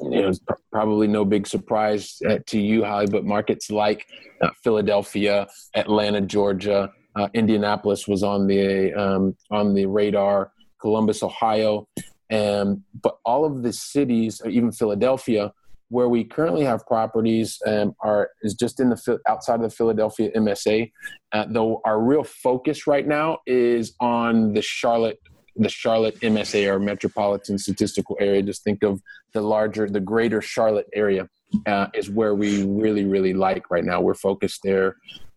you 0.02 0.22
know, 0.22 0.32
probably 0.70 1.06
no 1.06 1.24
big 1.24 1.46
surprise 1.46 2.20
uh, 2.28 2.38
to 2.48 2.60
you, 2.60 2.84
Holly, 2.84 3.06
but 3.06 3.24
markets 3.24 3.70
like 3.70 4.06
uh, 4.42 4.50
Philadelphia, 4.62 5.46
Atlanta, 5.74 6.20
Georgia, 6.20 6.92
uh, 7.16 7.28
Indianapolis 7.32 8.06
was 8.06 8.22
on 8.22 8.46
the 8.46 8.92
um, 8.92 9.36
on 9.50 9.74
the 9.74 9.86
radar. 9.86 10.52
Columbus, 10.82 11.22
Ohio, 11.22 11.86
um, 12.32 12.82
but 13.02 13.18
all 13.24 13.44
of 13.44 13.62
the 13.62 13.72
cities, 13.72 14.40
even 14.48 14.72
Philadelphia, 14.72 15.52
where 15.88 16.08
we 16.08 16.24
currently 16.24 16.64
have 16.64 16.86
properties, 16.86 17.60
um, 17.66 17.94
are 18.00 18.30
is 18.42 18.54
just 18.54 18.80
in 18.80 18.88
the 18.88 19.20
outside 19.28 19.56
of 19.56 19.62
the 19.62 19.70
Philadelphia 19.70 20.30
MSA. 20.34 20.90
Uh, 21.32 21.44
though 21.50 21.82
our 21.84 22.00
real 22.00 22.24
focus 22.24 22.86
right 22.86 23.06
now 23.06 23.38
is 23.46 23.94
on 24.00 24.54
the 24.54 24.62
Charlotte, 24.62 25.20
the 25.56 25.68
Charlotte 25.68 26.18
MSA 26.20 26.66
or 26.68 26.78
metropolitan 26.78 27.58
statistical 27.58 28.16
area. 28.18 28.42
Just 28.42 28.64
think 28.64 28.82
of 28.82 29.02
the 29.34 29.42
larger, 29.42 29.86
the 29.86 30.00
greater 30.00 30.40
Charlotte 30.40 30.88
area 30.94 31.28
uh, 31.66 31.88
is 31.92 32.08
where 32.08 32.34
we 32.34 32.64
really, 32.64 33.04
really 33.04 33.34
like 33.34 33.70
right 33.70 33.84
now. 33.84 34.00
We're 34.00 34.14
focused 34.14 34.60
there, 34.64 34.96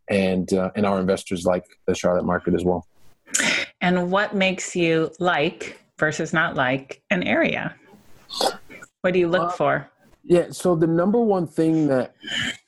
and 0.10 0.52
uh, 0.54 0.72
and 0.78 0.86
our 0.86 1.02
investors 1.02 1.44
like 1.44 1.66
the 1.88 1.96
Charlotte 1.96 2.24
market 2.24 2.54
as 2.54 2.64
well. 2.64 2.88
And 3.82 4.10
what 4.10 4.34
makes 4.34 4.74
you 4.78 5.12
like 5.20 5.82
versus 5.98 6.34
not 6.34 6.56
like 6.56 7.02
an 7.10 7.24
area? 7.24 7.76
What 9.02 9.14
do 9.14 9.20
you 9.20 9.28
look 9.28 9.50
uh, 9.50 9.50
for? 9.50 9.90
Yeah, 10.24 10.48
so 10.50 10.76
the 10.76 10.88
number 10.88 11.20
one 11.20 11.46
thing 11.46 11.88
that 11.88 12.16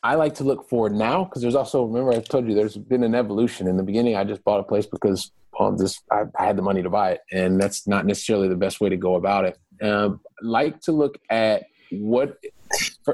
I 0.04 0.16
like 0.16 0.36
to 0.36 0.44
look 0.44 0.70
for 0.70 0.90
now, 0.90 1.24
because 1.24 1.42
there's 1.42 1.56
also 1.56 1.84
remember 1.84 2.12
I 2.12 2.20
told 2.20 2.48
you 2.48 2.54
there's 2.54 2.78
been 2.78 3.04
an 3.04 3.16
evolution. 3.16 3.68
In 3.68 3.78
the 3.78 3.84
beginning, 3.84 4.16
I 4.16 4.24
just 4.24 4.44
bought 4.44 4.60
a 4.60 4.64
place 4.64 4.86
because 4.86 5.32
well, 5.60 5.76
this 5.76 6.00
I, 6.12 6.24
I 6.38 6.46
had 6.46 6.56
the 6.56 6.62
money 6.62 6.84
to 6.84 6.90
buy 6.90 7.14
it, 7.14 7.22
and 7.32 7.60
that's 7.60 7.88
not 7.88 8.06
necessarily 8.06 8.48
the 8.48 8.56
best 8.56 8.80
way 8.80 8.90
to 8.90 8.98
go 8.98 9.16
about 9.16 9.46
it. 9.46 9.58
Um, 9.82 10.22
like 10.42 10.82
to 10.82 10.92
look 10.92 11.18
at 11.30 11.64
what 11.92 12.38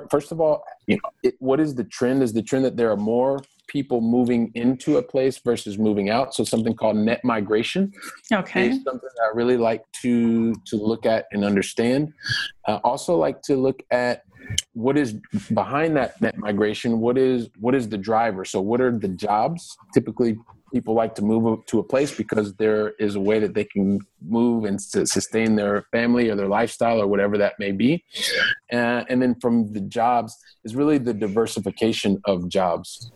first 0.10 0.32
of 0.32 0.42
all, 0.42 0.64
you 0.88 0.98
know, 0.98 1.10
it, 1.24 1.36
what 1.40 1.60
is 1.60 1.76
the 1.76 1.84
trend? 1.84 2.22
Is 2.22 2.34
the 2.34 2.42
trend 2.42 2.66
that 2.66 2.76
there 2.76 2.92
are 2.92 2.98
more 2.98 3.40
people 3.68 4.02
moving 4.02 4.52
into 4.56 4.98
a 4.98 5.04
place 5.04 5.38
versus 5.40 5.78
moving 5.78 6.10
out. 6.10 6.34
So 6.34 6.44
something 6.44 6.76
called 6.76 6.98
net 6.98 7.22
migration. 7.24 7.92
Okay. 8.32 8.70
Is 8.70 8.84
something 8.84 9.10
I 9.22 9.36
really 9.36 9.58
like 9.58 9.84
to 10.02 10.54
to 10.54 10.76
look 10.76 11.06
at 11.06 11.26
and 11.32 11.44
understand. 11.44 12.14
Uh, 12.68 12.80
also 12.84 13.16
like 13.16 13.42
to 13.44 13.56
look 13.56 13.84
at 13.92 14.24
what 14.74 14.98
is 14.98 15.16
behind 15.54 15.96
that 15.98 16.20
net 16.22 16.38
migration? 16.38 17.00
What 17.00 17.18
is 17.18 17.50
what 17.60 17.76
is 17.76 17.90
the 17.90 17.98
driver? 17.98 18.46
So 18.46 18.62
what 18.62 18.82
are 18.82 18.92
the 18.98 19.08
jobs? 19.08 19.78
Typically, 19.94 20.38
people 20.74 20.96
like 20.96 21.14
to 21.16 21.22
move 21.22 21.64
to 21.68 21.80
a 21.80 21.84
place 21.84 22.16
because 22.16 22.56
there 22.56 22.90
is 23.00 23.16
a 23.16 23.20
way 23.20 23.40
that 23.40 23.54
they 23.54 23.64
can 23.64 24.00
move 24.28 24.66
and 24.66 24.82
sustain 24.82 25.56
their 25.56 25.84
family 25.92 26.30
or 26.30 26.36
their 26.36 26.48
lifestyle 26.48 27.00
or 27.00 27.08
whatever 27.08 27.38
that 27.38 27.54
may 27.60 27.72
be. 27.72 28.04
Uh, 28.72 29.04
and 29.08 29.22
then 29.22 29.36
from 29.40 29.72
the 29.72 29.82
jobs 29.82 30.36
is 30.66 30.76
really 30.76 30.98
the 30.98 31.14
diversification 31.14 32.20
of 32.26 32.50
jobs, 32.50 33.12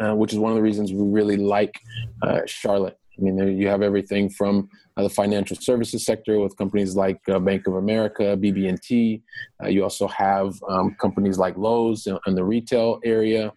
uh, 0.00 0.14
which 0.14 0.32
is 0.32 0.38
one 0.38 0.50
of 0.50 0.56
the 0.56 0.62
reasons 0.62 0.92
we 0.92 1.02
really 1.02 1.36
like 1.36 1.80
uh, 2.22 2.40
Charlotte. 2.46 2.98
I 3.16 3.22
mean, 3.22 3.36
there 3.36 3.48
you 3.48 3.68
have 3.68 3.80
everything 3.80 4.28
from 4.28 4.68
uh, 4.96 5.04
the 5.04 5.08
financial 5.08 5.56
services 5.56 6.04
sector 6.04 6.40
with 6.40 6.56
companies 6.56 6.96
like 6.96 7.20
uh, 7.28 7.38
Bank 7.38 7.68
of 7.68 7.74
America, 7.74 8.36
BB&T. 8.36 9.22
Uh, 9.62 9.68
you 9.68 9.84
also 9.84 10.08
have 10.08 10.54
um, 10.68 10.96
companies 11.00 11.38
like 11.38 11.56
Lowe's 11.56 12.08
in, 12.08 12.18
in 12.26 12.34
the 12.34 12.42
retail 12.42 12.98
area. 13.04 13.52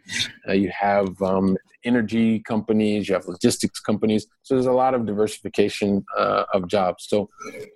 You 0.47 0.69
have 0.69 1.19
um, 1.23 1.57
energy 1.83 2.39
companies. 2.39 3.09
You 3.09 3.15
have 3.15 3.25
logistics 3.25 3.79
companies. 3.79 4.27
So 4.43 4.53
there's 4.53 4.67
a 4.67 4.71
lot 4.71 4.93
of 4.93 5.07
diversification 5.07 6.05
of 6.15 6.67
jobs. 6.67 7.07
So, 7.07 7.29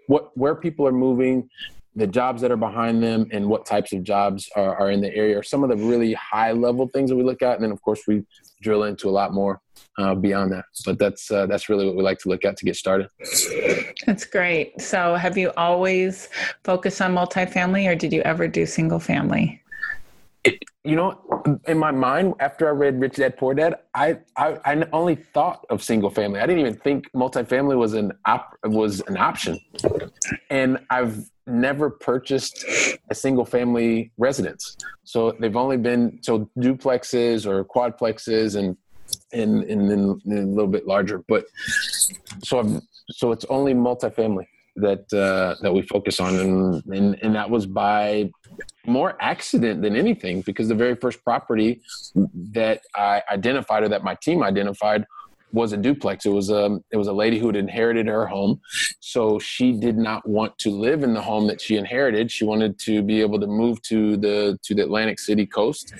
what 0.06 0.38
where 0.38 0.56
people 0.56 0.88
are 0.88 0.91
moving 0.91 1.50
the 1.95 2.08
jobs 2.08 2.41
that 2.41 2.51
are 2.51 2.58
behind 2.58 3.04
them 3.04 3.27
and 3.32 3.45
what 3.45 3.65
types 3.65 3.91
of 3.91 4.04
jobs 4.04 4.49
are, 4.56 4.75
are 4.77 4.91
in 4.91 5.01
the 5.01 5.13
area 5.13 5.38
are 5.38 5.43
some 5.43 5.63
of 5.63 5.69
the 5.69 5.75
really 5.75 6.13
high 6.13 6.51
level 6.51 6.88
things 6.88 7.10
that 7.10 7.15
we 7.15 7.23
look 7.23 7.41
at. 7.41 7.56
And 7.56 7.63
then 7.63 7.71
of 7.71 7.82
course 7.82 8.01
we 8.08 8.23
drill 8.62 8.84
into 8.84 9.10
a 9.10 9.12
lot 9.12 9.34
more 9.34 9.60
uh, 9.97 10.15
beyond 10.15 10.54
that. 10.54 10.65
But 10.86 10.99
that's 10.99 11.30
uh, 11.30 11.47
that's 11.47 11.67
really 11.67 11.86
what 11.86 11.95
we 11.95 12.04
like 12.04 12.19
to 12.19 12.30
look 12.30 12.45
at 12.45 12.56
to 12.58 12.65
get 12.65 12.75
started. 12.75 13.10
That's 14.06 14.25
great. 14.25 14.80
So 14.80 15.15
have 15.15 15.38
you 15.38 15.51
always 15.58 16.30
focused 16.63 17.01
on 17.01 17.13
multifamily 17.13 17.89
or 17.89 17.95
did 17.95 18.13
you 18.13 18.21
ever 18.21 18.47
do 18.47 18.65
single 18.65 18.99
family? 18.99 19.62
It, 20.43 20.63
you 20.84 20.96
know, 20.96 21.60
in 21.67 21.78
my 21.78 21.91
mind, 21.91 22.34
after 22.39 22.67
I 22.67 22.72
read 22.72 23.00
Rich 23.00 23.17
Dad 23.17 23.38
Poor 23.38 23.54
Dad, 23.54 23.76
I, 23.94 24.17
I, 24.36 24.58
I 24.65 24.88
only 24.91 25.15
thought 25.15 25.65
of 25.70 25.84
single 25.84 26.10
family. 26.10 26.39
I 26.39 26.48
didn't 26.48 26.62
even 26.62 26.76
think 26.76 27.06
multifamily 27.15 27.78
was 27.78 27.94
an 27.94 28.13
op, 28.26 28.58
was 28.63 29.02
an 29.02 29.17
option, 29.17 29.60
and 30.50 30.80
I've 30.89 31.30
never 31.46 31.91
purchased 31.91 32.65
a 33.10 33.15
single 33.15 33.46
family 33.46 34.12
residence. 34.17 34.78
So 35.04 35.34
they've 35.39 35.56
only 35.56 35.78
been 35.78 36.20
so 36.24 36.50
duplexes 36.58 37.46
or 37.46 37.63
quadplexes 37.63 38.56
and 38.56 38.76
and 39.34 39.63
and 39.63 39.89
then 39.89 40.20
a 40.26 40.46
little 40.46 40.67
bit 40.67 40.88
larger. 40.88 41.24
But 41.28 41.46
so 42.44 42.60
I've, 42.60 42.82
so 43.12 43.32
it's 43.32 43.46
only 43.50 43.74
multifamily 43.76 44.48
that 44.78 45.13
uh, 45.13 45.62
that 45.62 45.74
we 45.74 45.82
focus 45.84 46.20
on, 46.20 46.39
and, 46.39 46.86
and 46.86 47.20
and 47.22 47.36
that 47.36 47.50
was 47.50 47.67
by 47.67 48.32
more 48.86 49.16
accident 49.20 49.82
than 49.82 49.96
anything 49.96 50.42
because 50.42 50.68
the 50.68 50.76
very 50.76 50.96
first 50.96 51.24
property 51.24 51.82
that 52.52 52.82
I 52.96 53.22
identified 53.32 53.84
or 53.84 53.90
that 53.90 54.04
my 54.04 54.16
team 54.16 54.44
identified 54.44 55.06
was 55.54 55.74
a 55.74 55.78
duplex. 55.78 56.26
It 56.26 56.30
was 56.30 56.50
a 56.50 56.66
um, 56.66 56.84
it 56.92 56.98
was 56.98 57.08
a 57.08 57.14
lady 57.14 57.40
who 57.40 57.48
had 57.48 57.56
inherited 57.56 58.08
her 58.08 58.26
home, 58.26 58.62
so 59.00 59.40
she 59.40 59.74
did 59.74 59.98
not 59.98 60.28
want 60.28 60.58
to 60.60 60.70
live 60.70 61.04
in 61.04 61.14
the 61.14 61.22
home 61.22 61.48
that 61.48 61.62
she 61.62 61.78
inherited. 61.78 62.32
She 62.32 62.46
wanted 62.46 62.80
to 62.80 63.02
be 63.02 63.22
able 63.22 63.40
to 63.40 63.48
move 63.48 63.82
to 63.84 64.18
the 64.18 64.60
to 64.64 64.76
the 64.76 64.84
Atlantic 64.84 65.20
City 65.20 65.46
coast, 65.46 65.94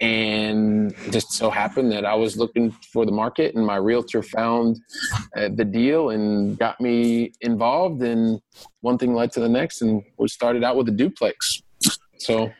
and 0.00 0.94
just 1.10 1.32
so 1.32 1.50
happened 1.50 1.92
that 1.92 2.04
I 2.04 2.14
was 2.14 2.36
looking 2.36 2.70
for 2.92 3.06
the 3.06 3.12
market, 3.12 3.54
and 3.54 3.64
my 3.64 3.76
realtor 3.76 4.22
found 4.22 4.80
uh, 5.36 5.48
the 5.54 5.64
deal 5.64 6.10
and 6.10 6.58
got 6.58 6.80
me 6.80 7.32
involved. 7.40 8.02
And 8.02 8.40
one 8.80 8.98
thing 8.98 9.14
led 9.14 9.32
to 9.32 9.40
the 9.40 9.48
next, 9.48 9.82
and 9.82 10.02
we 10.18 10.28
started 10.28 10.64
out 10.64 10.76
with 10.76 10.88
a 10.88 10.92
duplex. 10.92 11.62
So 12.20 12.52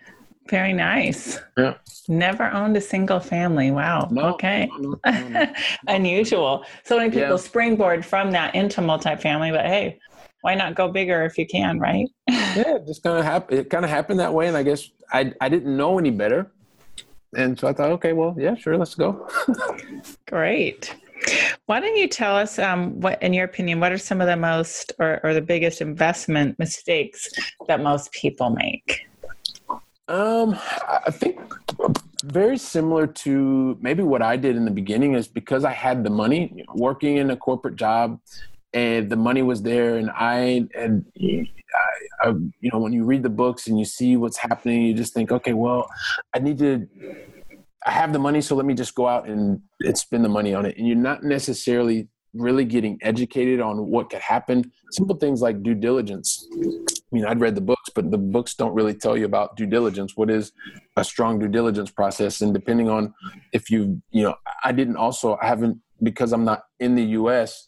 very 0.51 0.73
nice. 0.73 1.38
Yeah. 1.57 1.75
Never 2.09 2.51
owned 2.51 2.77
a 2.77 2.81
single 2.81 3.20
family. 3.20 3.70
Wow. 3.70 4.09
No, 4.11 4.35
okay. 4.35 4.68
No, 4.79 4.99
no, 5.05 5.46
Unusual. 5.87 6.64
So 6.83 6.96
many 6.96 7.11
people 7.11 7.31
yeah. 7.31 7.37
springboard 7.37 8.05
from 8.05 8.33
that 8.33 8.55
into 8.55 8.81
multifamily, 8.81 9.53
but 9.53 9.64
hey, 9.64 10.01
why 10.40 10.55
not 10.57 10.75
go 10.75 10.88
bigger 10.88 11.25
if 11.25 11.38
you 11.38 11.46
can, 11.46 11.79
right? 11.79 12.09
yeah, 12.29 12.79
just 12.87 13.03
kind 13.03 13.18
of 13.18 13.25
happened. 13.25 13.61
It 13.61 13.70
kind 13.70 13.85
of 13.85 13.90
happened 13.90 14.18
that 14.20 14.35
way, 14.35 14.49
and 14.49 14.57
I 14.57 14.62
guess 14.62 14.90
I 15.12 15.33
I 15.40 15.49
didn't 15.49 15.77
know 15.77 15.99
any 15.99 16.11
better, 16.11 16.51
and 17.37 17.59
so 17.59 17.68
I 17.68 17.73
thought, 17.73 17.90
okay, 17.92 18.12
well, 18.12 18.35
yeah, 18.38 18.55
sure, 18.57 18.77
let's 18.77 18.94
go. 18.94 19.29
Great. 20.27 20.96
Why 21.66 21.81
don't 21.81 21.96
you 21.96 22.09
tell 22.09 22.35
us, 22.35 22.59
um, 22.59 22.99
what, 23.01 23.23
in 23.23 23.35
your 23.35 23.44
opinion, 23.44 23.79
what 23.79 23.92
are 23.92 23.99
some 23.99 24.23
of 24.23 24.27
the 24.27 24.37
most 24.37 24.94
or, 24.99 25.20
or 25.23 25.35
the 25.35 25.42
biggest 25.42 25.83
investment 25.83 26.59
mistakes 26.59 27.29
that 27.68 27.83
most 27.83 28.11
people 28.12 28.49
make? 28.49 29.10
Um, 30.11 30.59
I 30.88 31.12
think 31.12 31.38
very 32.25 32.59
similar 32.59 33.07
to 33.07 33.79
maybe 33.81 34.03
what 34.03 34.23
I 34.23 34.37
did 34.37 34.57
in 34.57 34.64
the 34.64 34.70
beginning 34.73 35.14
is 35.14 35.29
because 35.29 35.64
I 35.64 35.73
had 35.73 36.03
the 36.03 36.11
money 36.11 36.64
working 36.75 37.18
in 37.18 37.31
a 37.31 37.37
corporate 37.37 37.77
job 37.77 38.18
and 38.75 39.09
the 39.09 39.16
money 39.16 39.42
was 39.42 39.62
there 39.62 39.99
and 39.99 40.11
I 40.11 40.68
and 40.77 41.07
I, 41.16 41.49
I, 42.23 42.29
you 42.61 42.70
know 42.73 42.81
when 42.81 42.92
you 42.92 43.05
read 43.05 43.23
the 43.23 43.31
books 43.31 43.68
and 43.68 43.79
you 43.79 43.85
see 43.85 44.16
what's 44.16 44.37
happening 44.37 44.83
you 44.83 44.94
just 44.94 45.14
think 45.14 45.31
okay 45.31 45.53
well 45.53 45.88
I 46.35 46.40
need 46.40 46.59
to 46.59 46.88
I 47.87 47.92
have 47.92 48.12
the 48.12 48.18
money 48.18 48.40
so 48.40 48.57
let 48.57 48.66
me 48.66 48.75
just 48.75 48.94
go 48.96 49.07
out 49.07 49.29
and, 49.29 49.61
and 49.81 49.96
spend 49.96 50.25
the 50.25 50.29
money 50.29 50.55
on 50.55 50.66
it. 50.66 50.77
And 50.77 50.87
you're 50.87 50.96
not 50.96 51.23
necessarily 51.23 52.09
really 52.35 52.64
getting 52.64 52.99
educated 53.03 53.61
on 53.61 53.88
what 53.88 54.11
could 54.11 54.21
happen. 54.21 54.71
Simple 54.90 55.16
things 55.16 55.43
like 55.43 55.62
due 55.62 55.75
diligence. 55.75 56.47
I 56.53 57.14
mean, 57.14 57.25
I'd 57.25 57.40
read 57.40 57.55
the 57.55 57.61
books, 57.61 57.90
but 57.95 58.11
the 58.11 58.19
books 58.19 58.55
don't 58.55 58.73
really 58.75 58.95
tell 58.95 59.16
you 59.16 59.25
about 59.25 59.57
due 59.57 59.66
diligence. 59.66 60.16
What 60.16 60.31
is 60.31 60.53
a 60.97 61.05
strong 61.05 61.38
due 61.38 61.49
diligence 61.49 61.90
process? 61.90 62.40
And 62.40 62.55
depending 62.55 62.88
on 62.88 63.12
if 63.53 63.71
you, 63.71 64.01
you 64.11 64.23
know, 64.23 64.35
I 64.64 64.73
didn't 64.73 64.97
also, 64.97 65.38
I 65.43 65.47
haven't, 65.47 65.79
because 66.03 66.33
I'm 66.33 66.45
not 66.45 66.64
in 66.79 66.95
the 66.95 67.03
US, 67.03 67.66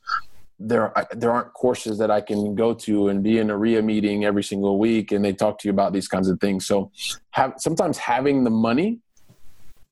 there, 0.61 0.93
there 1.11 1.33
aren't 1.33 1.53
courses 1.55 1.99
that 1.99 2.11
I 2.11 2.21
can 2.21 2.55
go 2.55 2.73
to 2.73 3.09
and 3.09 3.23
be 3.23 3.39
in 3.39 3.51
a 3.51 3.57
REIA 3.57 3.83
meeting 3.83 4.25
every 4.25 4.45
single 4.45 4.79
week 4.79 5.11
and 5.11 5.25
they 5.25 5.33
talk 5.33 5.59
to 5.59 5.69
you 5.69 5.73
about 5.73 5.93
these 5.93 6.07
kinds 6.07 6.29
of 6.29 6.41
things. 6.41 6.67
So 6.67 6.93
have, 7.33 7.55
sometimes 7.59 7.99
having 7.99 8.45
the 8.45 8.51
money 8.51 9.01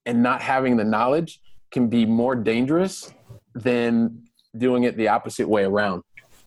and 0.06 0.22
not 0.22 0.40
having 0.40 0.76
the 0.76 0.84
knowledge 0.84 1.40
can 1.72 1.88
be 1.88 2.06
more 2.06 2.36
dangerous 2.36 3.12
than 3.54 4.22
doing 4.56 4.84
it 4.84 4.96
the 4.96 5.08
opposite 5.08 5.48
way 5.48 5.64
around. 5.64 6.02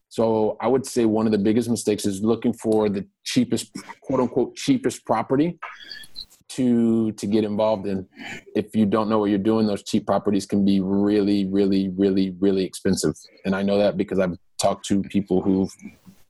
So 0.09 0.57
I 0.61 0.67
would 0.67 0.85
say 0.85 1.05
one 1.05 1.25
of 1.25 1.31
the 1.31 1.37
biggest 1.37 1.69
mistakes 1.69 2.05
is 2.05 2.21
looking 2.21 2.53
for 2.53 2.87
the 2.87 3.07
cheapest, 3.23 3.71
quote 4.01 4.19
unquote, 4.19 4.55
cheapest 4.55 5.05
property 5.05 5.57
to 6.49 7.11
to 7.13 7.25
get 7.25 7.43
involved 7.43 7.87
in. 7.87 8.07
If 8.55 8.75
you 8.75 8.85
don't 8.85 9.09
know 9.09 9.17
what 9.17 9.31
you're 9.31 9.39
doing, 9.39 9.65
those 9.65 9.83
cheap 9.83 10.05
properties 10.05 10.45
can 10.45 10.63
be 10.63 10.79
really, 10.79 11.45
really, 11.45 11.89
really, 11.89 12.35
really 12.39 12.63
expensive. 12.63 13.15
And 13.43 13.55
I 13.55 13.63
know 13.63 13.79
that 13.79 13.97
because 13.97 14.19
I've 14.19 14.37
talked 14.59 14.85
to 14.85 15.01
people 15.01 15.41
who've 15.41 15.73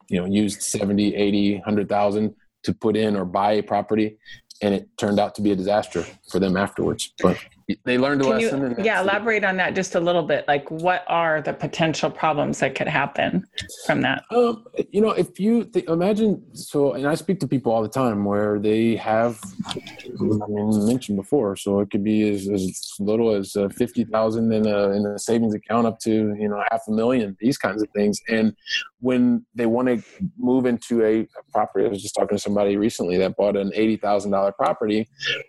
you 0.09 0.19
know 0.19 0.25
used 0.25 0.61
70 0.61 1.15
80 1.15 1.55
100000 1.55 2.35
to 2.63 2.73
put 2.73 2.95
in 2.95 3.15
or 3.15 3.25
buy 3.25 3.53
a 3.53 3.63
property 3.63 4.17
and 4.61 4.73
it 4.73 4.87
turned 4.97 5.19
out 5.19 5.35
to 5.35 5.41
be 5.41 5.51
a 5.51 5.55
disaster 5.55 6.05
for 6.29 6.39
them 6.39 6.57
afterwards 6.57 7.13
but 7.21 7.37
they 7.85 7.97
learned 7.97 8.21
a 8.21 8.25
Can 8.25 8.33
lesson. 8.33 8.75
You, 8.77 8.83
yeah, 8.83 9.01
elaborate 9.01 9.43
on 9.43 9.57
that 9.57 9.75
just 9.75 9.95
a 9.95 9.99
little 9.99 10.23
bit. 10.23 10.47
Like, 10.47 10.69
what 10.69 11.03
are 11.07 11.41
the 11.41 11.53
potential 11.53 12.09
problems 12.09 12.59
that 12.59 12.75
could 12.75 12.87
happen 12.87 13.45
from 13.85 14.01
that? 14.01 14.23
Um, 14.31 14.65
you 14.91 15.01
know, 15.01 15.11
if 15.11 15.39
you 15.39 15.65
th- 15.65 15.85
imagine, 15.85 16.43
so, 16.55 16.93
and 16.93 17.07
I 17.07 17.15
speak 17.15 17.39
to 17.41 17.47
people 17.47 17.71
all 17.71 17.81
the 17.81 17.89
time 17.89 18.25
where 18.25 18.59
they 18.59 18.95
have, 18.97 19.39
I 19.67 19.75
mean, 20.19 20.85
mentioned 20.85 21.17
before, 21.17 21.55
so 21.55 21.79
it 21.79 21.89
could 21.91 22.03
be 22.03 22.29
as, 22.29 22.47
as 22.49 22.91
little 22.99 23.33
as 23.33 23.55
uh, 23.55 23.69
fifty 23.69 24.03
thousand 24.03 24.51
in 24.51 24.67
a 24.67 24.91
in 24.91 25.05
a 25.05 25.19
savings 25.19 25.53
account 25.53 25.87
up 25.87 25.99
to 25.99 26.11
you 26.11 26.49
know 26.49 26.63
half 26.71 26.81
a 26.87 26.91
million. 26.91 27.37
These 27.39 27.57
kinds 27.57 27.81
of 27.81 27.89
things, 27.95 28.19
and 28.27 28.53
when 28.99 29.45
they 29.55 29.65
want 29.65 29.87
to 29.87 30.01
move 30.37 30.65
into 30.65 31.03
a, 31.03 31.21
a 31.21 31.51
property, 31.51 31.85
I 31.85 31.89
was 31.89 32.01
just 32.01 32.15
talking 32.15 32.37
to 32.37 32.41
somebody 32.41 32.77
recently 32.77 33.17
that 33.17 33.35
bought 33.35 33.57
an 33.57 33.71
eighty 33.73 33.97
thousand 33.97 34.31
dollar 34.31 34.51
property, 34.51 35.07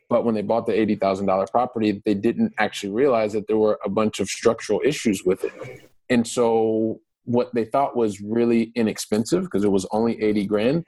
but 0.09 0.25
when 0.25 0.35
they 0.35 0.43
bought 0.43 0.67
the 0.67 0.79
eighty 0.79 0.97
thousand 0.97 1.27
dollar 1.27 1.47
property 1.47 2.03
they 2.05 2.15
didn't 2.15 2.53
actually 2.59 2.93
realize 2.93 3.33
that 3.33 3.47
there 3.47 3.57
were 3.57 3.79
a 3.85 3.89
bunch 3.89 4.21
of 4.21 4.29
structural 4.29 4.81
issues 4.85 5.25
with 5.25 5.45
it. 5.45 5.53
And 6.11 6.27
so 6.27 7.01
what 7.25 7.55
they 7.55 7.65
thought 7.65 7.97
was 7.97 8.21
really 8.21 8.71
inexpensive 8.75 9.45
because 9.45 9.65
it 9.65 9.71
was 9.71 9.87
only 9.93 10.23
80 10.23 10.47
grand 10.47 10.87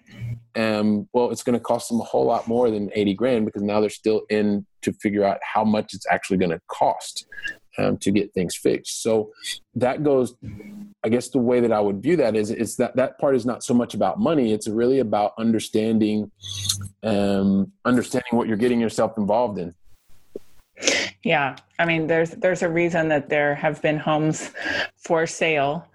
um, 0.55 1.09
well 1.12 1.31
it's 1.31 1.42
going 1.42 1.59
to 1.59 1.61
cost 1.61 1.88
them 1.88 2.00
a 2.00 2.05
whole 2.05 2.26
lot 2.26 2.46
more 2.46 2.70
than 2.70 2.90
80 2.94 3.14
grand 3.14 3.46
because 3.46 3.62
now 3.62 3.81
they're 3.81 3.90
still 3.90 4.22
in 4.29 4.66
to 4.83 4.92
figure 4.92 5.24
out 5.24 5.38
how 5.42 5.64
much 5.64 5.94
it's 5.94 6.07
actually 6.11 6.37
going 6.37 6.50
to 6.50 6.61
cost 6.68 7.26
um, 7.79 7.96
to 7.98 8.11
get 8.11 8.33
things 8.33 8.55
fixed 8.55 9.02
so 9.02 9.31
that 9.74 10.02
goes 10.02 10.35
i 11.05 11.09
guess 11.09 11.29
the 11.31 11.38
way 11.38 11.61
that 11.61 11.72
i 11.72 11.81
would 11.81 12.02
view 12.02 12.16
that 12.16 12.37
is 12.37 12.50
is 12.50 12.76
that 12.76 12.94
that 12.96 13.18
part 13.18 13.35
is 13.35 13.46
not 13.46 13.62
so 13.62 13.74
much 13.74 13.94
about 13.94 14.18
money 14.18 14.52
it's 14.52 14.68
really 14.68 14.98
about 15.00 15.33
understanding 15.38 16.31
um, 17.02 17.72
understanding 17.85 18.33
what 18.33 18.46
you're 18.46 18.57
getting 18.57 18.81
yourself 18.81 19.12
involved 19.16 19.59
in 19.59 19.74
yeah, 21.23 21.57
I 21.79 21.85
mean, 21.85 22.07
there's 22.07 22.31
there's 22.31 22.62
a 22.62 22.69
reason 22.69 23.09
that 23.09 23.29
there 23.29 23.55
have 23.55 23.81
been 23.83 23.99
homes 23.99 24.51
for 24.97 25.27
sale 25.27 25.89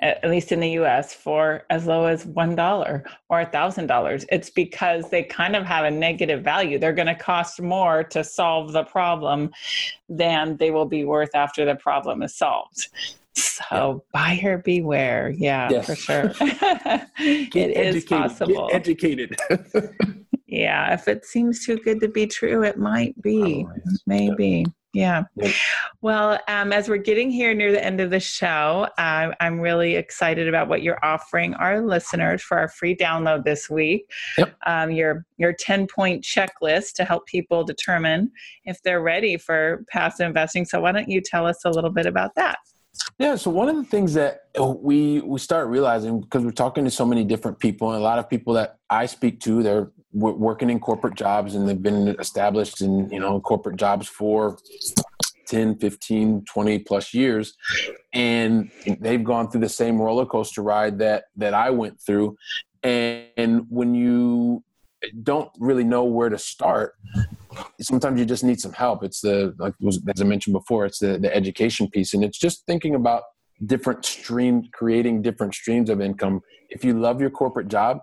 at 0.00 0.30
least 0.30 0.52
in 0.52 0.60
the 0.60 0.70
US, 0.70 1.12
for 1.12 1.64
as 1.70 1.86
low 1.86 2.06
as 2.06 2.24
$1 2.24 3.02
or 3.28 3.40
a 3.40 3.46
$1,000. 3.46 4.24
It's 4.30 4.50
because 4.50 5.10
they 5.10 5.24
kind 5.24 5.56
of 5.56 5.64
have 5.66 5.84
a 5.84 5.90
negative 5.90 6.44
value. 6.44 6.78
They're 6.78 6.92
going 6.92 7.08
to 7.08 7.16
cost 7.16 7.60
more 7.60 8.04
to 8.04 8.22
solve 8.22 8.72
the 8.72 8.84
problem 8.84 9.50
than 10.08 10.56
they 10.56 10.70
will 10.70 10.86
be 10.86 11.04
worth 11.04 11.34
after 11.34 11.64
the 11.64 11.74
problem 11.74 12.22
is 12.22 12.34
solved. 12.34 12.88
So 13.32 14.04
yeah. 14.14 14.20
buyer 14.20 14.58
beware. 14.58 15.30
Yeah, 15.30 15.68
yes. 15.70 15.86
for 15.86 15.96
sure. 15.96 16.32
it 17.18 17.54
is 17.54 18.04
possible. 18.04 18.68
Get 18.68 18.76
educated. 18.76 19.36
yeah, 20.48 20.94
if 20.94 21.08
it 21.08 21.26
seems 21.26 21.64
too 21.64 21.76
good 21.76 22.00
to 22.00 22.08
be 22.08 22.26
true, 22.26 22.64
it 22.64 22.78
might 22.78 23.20
be. 23.20 23.66
Maybe. 24.06 24.64
Yeah. 24.94 25.24
Well, 26.00 26.40
um, 26.48 26.72
as 26.72 26.88
we're 26.88 26.96
getting 26.96 27.30
here 27.30 27.52
near 27.52 27.70
the 27.70 27.84
end 27.84 28.00
of 28.00 28.08
the 28.10 28.18
show, 28.18 28.88
uh, 28.96 29.32
I'm 29.40 29.60
really 29.60 29.96
excited 29.96 30.48
about 30.48 30.68
what 30.68 30.82
you're 30.82 30.98
offering 31.04 31.52
our 31.54 31.82
listeners 31.86 32.40
for 32.42 32.58
our 32.58 32.68
free 32.68 32.96
download 32.96 33.44
this 33.44 33.68
week. 33.68 34.10
Yep. 34.38 34.56
Um, 34.66 34.90
your 34.90 35.26
your 35.36 35.52
10 35.52 35.86
point 35.86 36.24
checklist 36.24 36.94
to 36.94 37.04
help 37.04 37.26
people 37.26 37.62
determine 37.62 38.32
if 38.64 38.82
they're 38.82 39.02
ready 39.02 39.36
for 39.36 39.84
passive 39.90 40.26
investing. 40.26 40.64
So, 40.64 40.80
why 40.80 40.92
don't 40.92 41.08
you 41.08 41.20
tell 41.20 41.46
us 41.46 41.58
a 41.66 41.70
little 41.70 41.90
bit 41.90 42.06
about 42.06 42.34
that? 42.36 42.56
Yeah, 43.18 43.36
so 43.36 43.50
one 43.50 43.68
of 43.68 43.76
the 43.76 43.84
things 43.84 44.14
that 44.14 44.48
we 44.58 45.20
we 45.20 45.38
start 45.38 45.68
realizing 45.68 46.20
because 46.20 46.44
we're 46.44 46.50
talking 46.50 46.84
to 46.84 46.90
so 46.90 47.04
many 47.04 47.24
different 47.24 47.58
people, 47.58 47.92
and 47.92 48.00
a 48.00 48.02
lot 48.02 48.18
of 48.18 48.28
people 48.28 48.54
that 48.54 48.78
I 48.88 49.06
speak 49.06 49.40
to, 49.40 49.62
they're 49.62 49.90
working 50.12 50.70
in 50.70 50.80
corporate 50.80 51.14
jobs 51.14 51.54
and 51.54 51.68
they've 51.68 51.82
been 51.82 52.08
established 52.18 52.80
in 52.80 53.10
you 53.10 53.20
know 53.20 53.40
corporate 53.40 53.76
jobs 53.76 54.08
for 54.08 54.58
10 55.46 55.78
15 55.78 56.44
20 56.44 56.78
plus 56.80 57.14
years. 57.14 57.56
And 58.12 58.70
they've 59.00 59.22
gone 59.22 59.50
through 59.50 59.62
the 59.62 59.68
same 59.68 60.00
roller 60.00 60.26
coaster 60.26 60.62
ride 60.62 60.98
that 60.98 61.24
that 61.36 61.54
i 61.54 61.70
went 61.70 62.00
through. 62.00 62.36
And, 62.82 63.26
and 63.36 63.66
when 63.68 63.94
you 63.94 64.62
don't 65.22 65.50
really 65.58 65.84
know 65.84 66.04
where 66.04 66.28
to 66.28 66.38
start 66.38 66.94
sometimes 67.80 68.18
you 68.18 68.26
just 68.26 68.44
need 68.44 68.60
some 68.60 68.72
help. 68.72 69.02
It's 69.02 69.20
the 69.20 69.54
like 69.58 69.74
as 69.82 70.20
i 70.20 70.24
mentioned 70.24 70.54
before 70.54 70.86
it's 70.86 70.98
the, 70.98 71.18
the 71.18 71.34
education 71.34 71.88
piece. 71.88 72.14
And 72.14 72.24
it's 72.24 72.38
just 72.38 72.64
thinking 72.66 72.94
about 72.94 73.22
different 73.66 74.04
streams 74.04 74.68
creating 74.72 75.22
different 75.22 75.54
streams 75.54 75.90
of 75.90 76.00
income. 76.00 76.40
If 76.70 76.84
you 76.84 76.98
love 76.98 77.20
your 77.20 77.30
corporate 77.30 77.68
job 77.68 77.98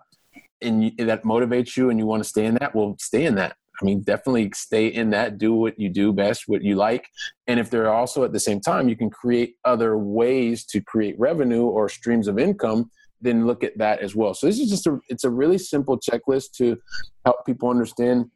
and 0.65 0.83
you, 0.83 1.05
that 1.05 1.23
motivates 1.23 1.77
you 1.77 1.89
and 1.89 1.99
you 1.99 2.05
want 2.05 2.23
to 2.23 2.29
stay 2.29 2.45
in 2.45 2.55
that 2.55 2.75
well 2.75 2.95
stay 2.99 3.25
in 3.25 3.35
that. 3.35 3.55
I 3.81 3.85
mean 3.85 4.01
definitely 4.01 4.51
stay 4.53 4.87
in 4.87 5.09
that 5.11 5.37
do 5.37 5.53
what 5.53 5.79
you 5.79 5.89
do 5.89 6.13
best 6.13 6.43
what 6.47 6.63
you 6.63 6.75
like. 6.75 7.07
And 7.47 7.59
if 7.59 7.69
they're 7.69 7.93
also 7.93 8.23
at 8.23 8.33
the 8.33 8.39
same 8.39 8.59
time 8.59 8.89
you 8.89 8.95
can 8.95 9.09
create 9.09 9.55
other 9.65 9.97
ways 9.97 10.65
to 10.67 10.81
create 10.81 11.15
revenue 11.19 11.65
or 11.65 11.89
streams 11.89 12.27
of 12.27 12.39
income 12.39 12.89
then 13.21 13.47
look 13.47 13.63
at 13.63 13.77
that 13.77 13.99
as 13.99 14.15
well. 14.15 14.33
So 14.33 14.47
this 14.47 14.59
is 14.59 14.69
just 14.69 14.87
a 14.87 14.99
it's 15.09 15.23
a 15.23 15.29
really 15.29 15.57
simple 15.57 15.99
checklist 15.99 16.51
to 16.57 16.77
help 17.25 17.45
people 17.45 17.69
understand 17.69 18.29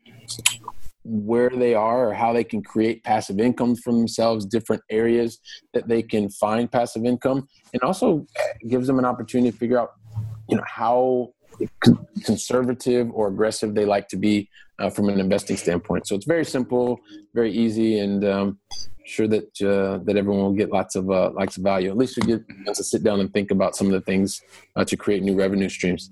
where 1.04 1.50
they 1.50 1.74
are 1.74 2.10
or 2.10 2.14
how 2.14 2.34
they 2.34 2.44
can 2.44 2.62
create 2.62 3.04
passive 3.04 3.40
income 3.40 3.76
for 3.76 3.94
themselves 3.94 4.46
different 4.46 4.82
areas 4.90 5.40
that 5.74 5.88
they 5.88 6.04
can 6.04 6.30
find 6.30 6.72
passive 6.72 7.06
income. 7.06 7.48
And 7.74 7.82
also 7.82 8.26
gives 8.68 8.88
them 8.88 9.00
an 9.00 9.06
opportunity 9.06 9.52
to 9.52 9.58
figure 9.58 9.80
out 9.80 9.92
you 10.50 10.58
know 10.58 10.64
how 10.66 11.30
conservative 12.24 13.10
or 13.14 13.28
aggressive 13.28 13.74
they 13.76 13.86
like 13.86 14.08
to 14.10 14.18
be 14.18 14.50
uh, 14.80 14.90
from 14.90 15.10
an 15.10 15.20
investing 15.20 15.58
standpoint. 15.58 16.08
So 16.08 16.16
it's 16.16 16.26
very 16.26 16.46
simple, 16.46 17.00
very 17.34 17.52
easy, 17.52 18.00
and 18.00 18.24
um, 18.26 18.60
sure 19.06 19.28
that 19.28 19.62
uh, 19.62 20.04
that 20.06 20.16
everyone 20.16 20.44
will 20.44 20.54
get 20.54 20.72
lots 20.72 20.96
of 20.96 21.10
uh, 21.10 21.32
lots 21.32 21.58
of 21.58 21.64
value. 21.64 21.90
At 21.90 21.98
least 21.98 22.18
we 22.18 22.28
get 22.28 22.44
to 22.74 22.84
sit 22.84 23.04
down 23.04 23.20
and 23.20 23.32
think 23.34 23.52
about 23.52 23.76
some 23.76 23.88
of 23.88 23.94
the 23.94 24.02
things 24.02 24.42
uh, 24.76 24.86
to 24.86 24.96
create 24.96 25.24
new 25.24 25.36
revenue 25.36 25.70
streams. 25.70 26.12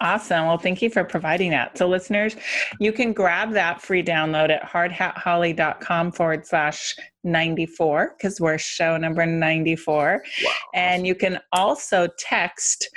Awesome. 0.00 0.46
Well, 0.46 0.58
thank 0.58 0.82
you 0.82 0.90
for 0.90 1.04
providing 1.04 1.50
that. 1.50 1.78
So, 1.78 1.88
listeners, 1.88 2.36
you 2.78 2.92
can 2.92 3.12
grab 3.12 3.52
that 3.52 3.80
free 3.80 4.02
download 4.02 4.50
at 4.50 4.62
hardhatholly.com 4.62 6.12
forward 6.12 6.46
slash 6.46 6.96
94 7.22 8.14
because 8.16 8.40
we're 8.40 8.58
show 8.58 8.96
number 8.96 9.24
94. 9.24 10.22
Wow. 10.44 10.50
And 10.74 11.06
you 11.06 11.14
can 11.14 11.40
also 11.52 12.08
text 12.18 12.88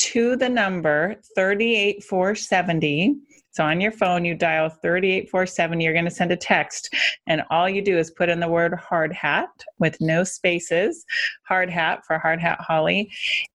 to 0.00 0.34
the 0.34 0.48
number 0.48 1.14
38470. 1.34 3.16
So 3.52 3.64
on 3.64 3.80
your 3.80 3.92
phone, 3.92 4.24
you 4.24 4.34
dial 4.34 4.70
38470. 4.70 5.84
You're 5.84 5.92
going 5.92 6.04
to 6.04 6.10
send 6.10 6.32
a 6.32 6.36
text, 6.36 6.94
and 7.26 7.42
all 7.50 7.68
you 7.68 7.82
do 7.82 7.98
is 7.98 8.12
put 8.12 8.28
in 8.28 8.40
the 8.40 8.48
word 8.48 8.72
hard 8.74 9.12
hat 9.12 9.50
with 9.78 10.00
no 10.00 10.24
spaces, 10.24 11.04
hard 11.46 11.68
hat 11.68 12.06
for 12.06 12.16
Hard 12.18 12.40
Hat 12.40 12.60
Holly, 12.60 13.10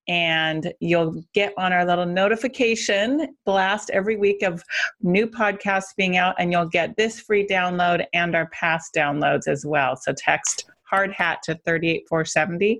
and 0.06 0.72
you'll 0.80 1.24
get 1.32 1.52
on 1.56 1.72
our 1.72 1.84
little 1.84 2.06
notification 2.06 3.34
blast 3.44 3.90
every 3.90 4.16
week 4.16 4.42
of 4.42 4.62
new 5.00 5.26
podcasts 5.26 5.96
being 5.96 6.16
out, 6.16 6.36
and 6.38 6.52
you'll 6.52 6.68
get 6.68 6.96
this 6.96 7.18
free 7.18 7.46
download 7.46 8.04
and 8.12 8.36
our 8.36 8.48
past 8.50 8.94
downloads 8.94 9.48
as 9.48 9.64
well. 9.66 9.96
So 9.96 10.12
text 10.12 10.70
hard 10.84 11.10
hat 11.10 11.42
to 11.44 11.54
38470 11.64 12.78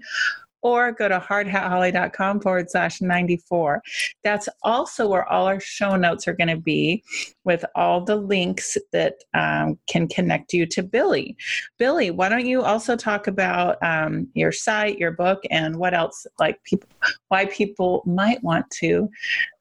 or 0.67 0.91
go 0.93 1.09
to 1.09 1.21
hardhatholly.com 1.21 2.41
forward 2.41 2.69
slash 2.69 3.01
94. 3.01 3.81
That's 4.25 4.49
also 4.63 5.09
where 5.09 5.27
all 5.29 5.47
our 5.47 5.61
show 5.61 5.95
notes 5.95 6.27
are 6.27 6.35
going 6.35 6.49
to 6.49 6.57
be 6.57 7.05
with 7.45 7.65
all 7.77 8.01
the 8.05 8.17
links 8.17 8.77
that 8.93 9.15
um, 9.35 9.79
can 9.89 10.09
connect 10.09 10.53
you 10.53 10.67
to 10.67 10.83
Billy. 10.83 11.37
Billy, 11.79 12.11
why 12.11 12.29
don't 12.29 12.47
you 12.47 12.63
also 12.63 12.97
talk 12.97 13.29
about 13.29 13.81
um, 13.83 14.29
your 14.35 14.51
site, 14.51 14.99
your 14.99 15.13
book, 15.13 15.41
and 15.51 15.77
what 15.77 15.95
else, 15.95 16.27
like 16.41 16.63
people, 16.65 16.89
why 17.29 17.47
people 17.47 18.03
might 18.05 18.43
want 18.43 18.69
to 18.81 19.09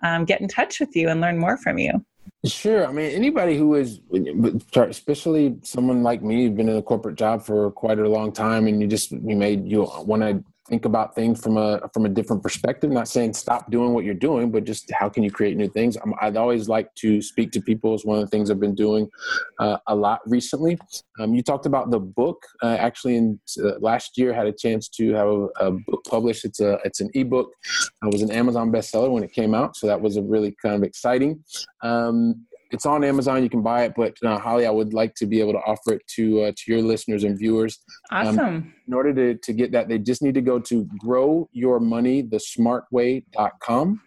um, 0.02 0.26
get 0.26 0.42
in 0.42 0.48
touch 0.48 0.80
with 0.80 0.96
you 0.96 1.10
and 1.10 1.22
learn 1.22 1.38
more 1.38 1.58
from 1.58 1.78
you? 1.78 2.04
Sure. 2.46 2.86
I 2.86 2.92
mean, 2.92 3.12
anybody 3.12 3.58
who 3.58 3.76
is, 3.76 4.02
especially 4.76 5.58
someone 5.64 6.04
like 6.04 6.22
me, 6.22 6.44
who's 6.44 6.56
been 6.56 6.70
in 6.70 6.78
a 6.78 6.82
corporate 6.82 7.16
job 7.16 7.44
for 7.44 7.72
quite 7.72 7.98
a 7.98 8.08
long 8.08 8.32
time, 8.32 8.68
and 8.68 8.82
you 8.82 8.88
just 8.88 9.12
you 9.12 9.36
made 9.36 9.68
you 9.68 9.88
want 10.06 10.22
to 10.22 10.44
think 10.68 10.86
about 10.86 11.14
things 11.16 11.42
from 11.42 11.58
a 11.58 11.82
from 11.94 12.06
a 12.06 12.10
different 12.10 12.42
perspective. 12.42 12.92
Not 12.92 13.08
saying 13.08 13.34
stop 13.34 13.70
doing 13.70 13.94
what 13.94 14.04
you're 14.04 14.14
doing 14.14 14.52
but 14.52 14.64
just 14.64 14.92
how 14.92 15.10
can 15.10 15.24
you 15.24 15.32
create 15.32 15.58
new 15.58 15.70
things? 15.70 15.98
I 16.20 16.28
would 16.28 16.38
always 16.38 16.68
like 16.68 16.94
to 16.96 17.22
speak 17.22 17.52
to 17.52 17.62
people. 17.62 17.94
Is 17.94 18.06
one 18.06 18.20
of 18.20 18.26
the 18.26 18.30
things 18.30 18.50
i've 18.50 18.60
been 18.60 18.76
doing 18.76 19.10
uh, 19.60 19.78
a 19.88 19.96
lot 19.96 20.22
recently. 20.26 20.78
Um, 21.20 21.34
you 21.36 21.44
talked 21.44 21.66
about 21.66 21.92
the 21.92 22.00
book. 22.00 22.44
Uh, 22.64 22.76
actually 22.80 23.16
in 23.16 23.40
uh, 23.64 23.80
last 23.80 24.18
year 24.18 24.34
had 24.34 24.48
a 24.48 24.54
chance 24.54 24.90
to 24.90 25.14
have 25.14 25.28
a, 25.28 25.48
a, 25.60 25.72
book 25.72 26.04
published. 26.10 26.46
It's 26.46 26.60
a 26.60 26.80
it's 26.84 27.02
an 27.02 27.10
ebook. 27.14 27.52
It 28.04 28.12
was 28.12 28.22
an 28.22 28.32
amazon 28.32 28.72
bestseller 28.72 29.12
when 29.12 29.24
it 29.24 29.34
came 29.34 29.54
out 29.54 29.76
so 29.76 29.88
that 29.88 30.02
was 30.02 30.18
a 30.18 30.22
really 30.22 30.56
kind 30.62 30.76
of 30.76 30.84
exciting. 30.84 31.44
Um, 31.82 32.46
it's 32.76 32.86
on 32.86 33.04
Amazon. 33.04 33.42
You 33.42 33.50
can 33.50 33.64
buy 33.64 33.86
it, 33.86 33.94
but 33.96 34.16
uh, 34.24 34.38
Holly, 34.38 34.68
I 34.68 34.70
would 34.70 34.94
like 34.94 35.16
to 35.16 35.26
be 35.26 35.40
able 35.40 35.54
to 35.54 35.60
offer 35.60 35.94
it 35.94 36.06
to 36.16 36.42
uh, 36.42 36.52
to 36.56 36.72
your 36.72 36.82
listeners 36.82 37.24
and 37.24 37.40
viewers. 37.40 37.80
Um, 38.12 38.28
awesome. 38.28 38.40
Um, 38.40 38.74
in 38.88 38.94
order 38.94 39.12
to, 39.14 39.36
to 39.36 39.54
get 39.54 39.72
that, 39.72 39.88
they 39.88 39.98
just 39.98 40.22
need 40.22 40.36
to 40.36 40.42
go 40.42 40.60
to 40.60 40.88
growyourmoneythesmartway.com. 41.04 44.02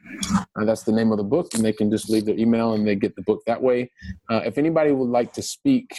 Uh, 0.54 0.64
that's 0.64 0.84
the 0.84 0.92
name 0.92 1.10
of 1.10 1.18
the 1.18 1.24
book, 1.24 1.52
and 1.54 1.64
they 1.64 1.72
can 1.72 1.90
just 1.90 2.08
leave 2.08 2.26
their 2.26 2.38
email 2.38 2.74
and 2.74 2.86
they 2.86 2.94
get 2.94 3.16
the 3.16 3.22
book 3.22 3.42
that 3.46 3.60
way. 3.60 3.90
Uh, 4.30 4.42
if 4.44 4.56
anybody 4.58 4.92
would 4.92 5.08
like 5.08 5.32
to 5.32 5.42
speak, 5.42 5.92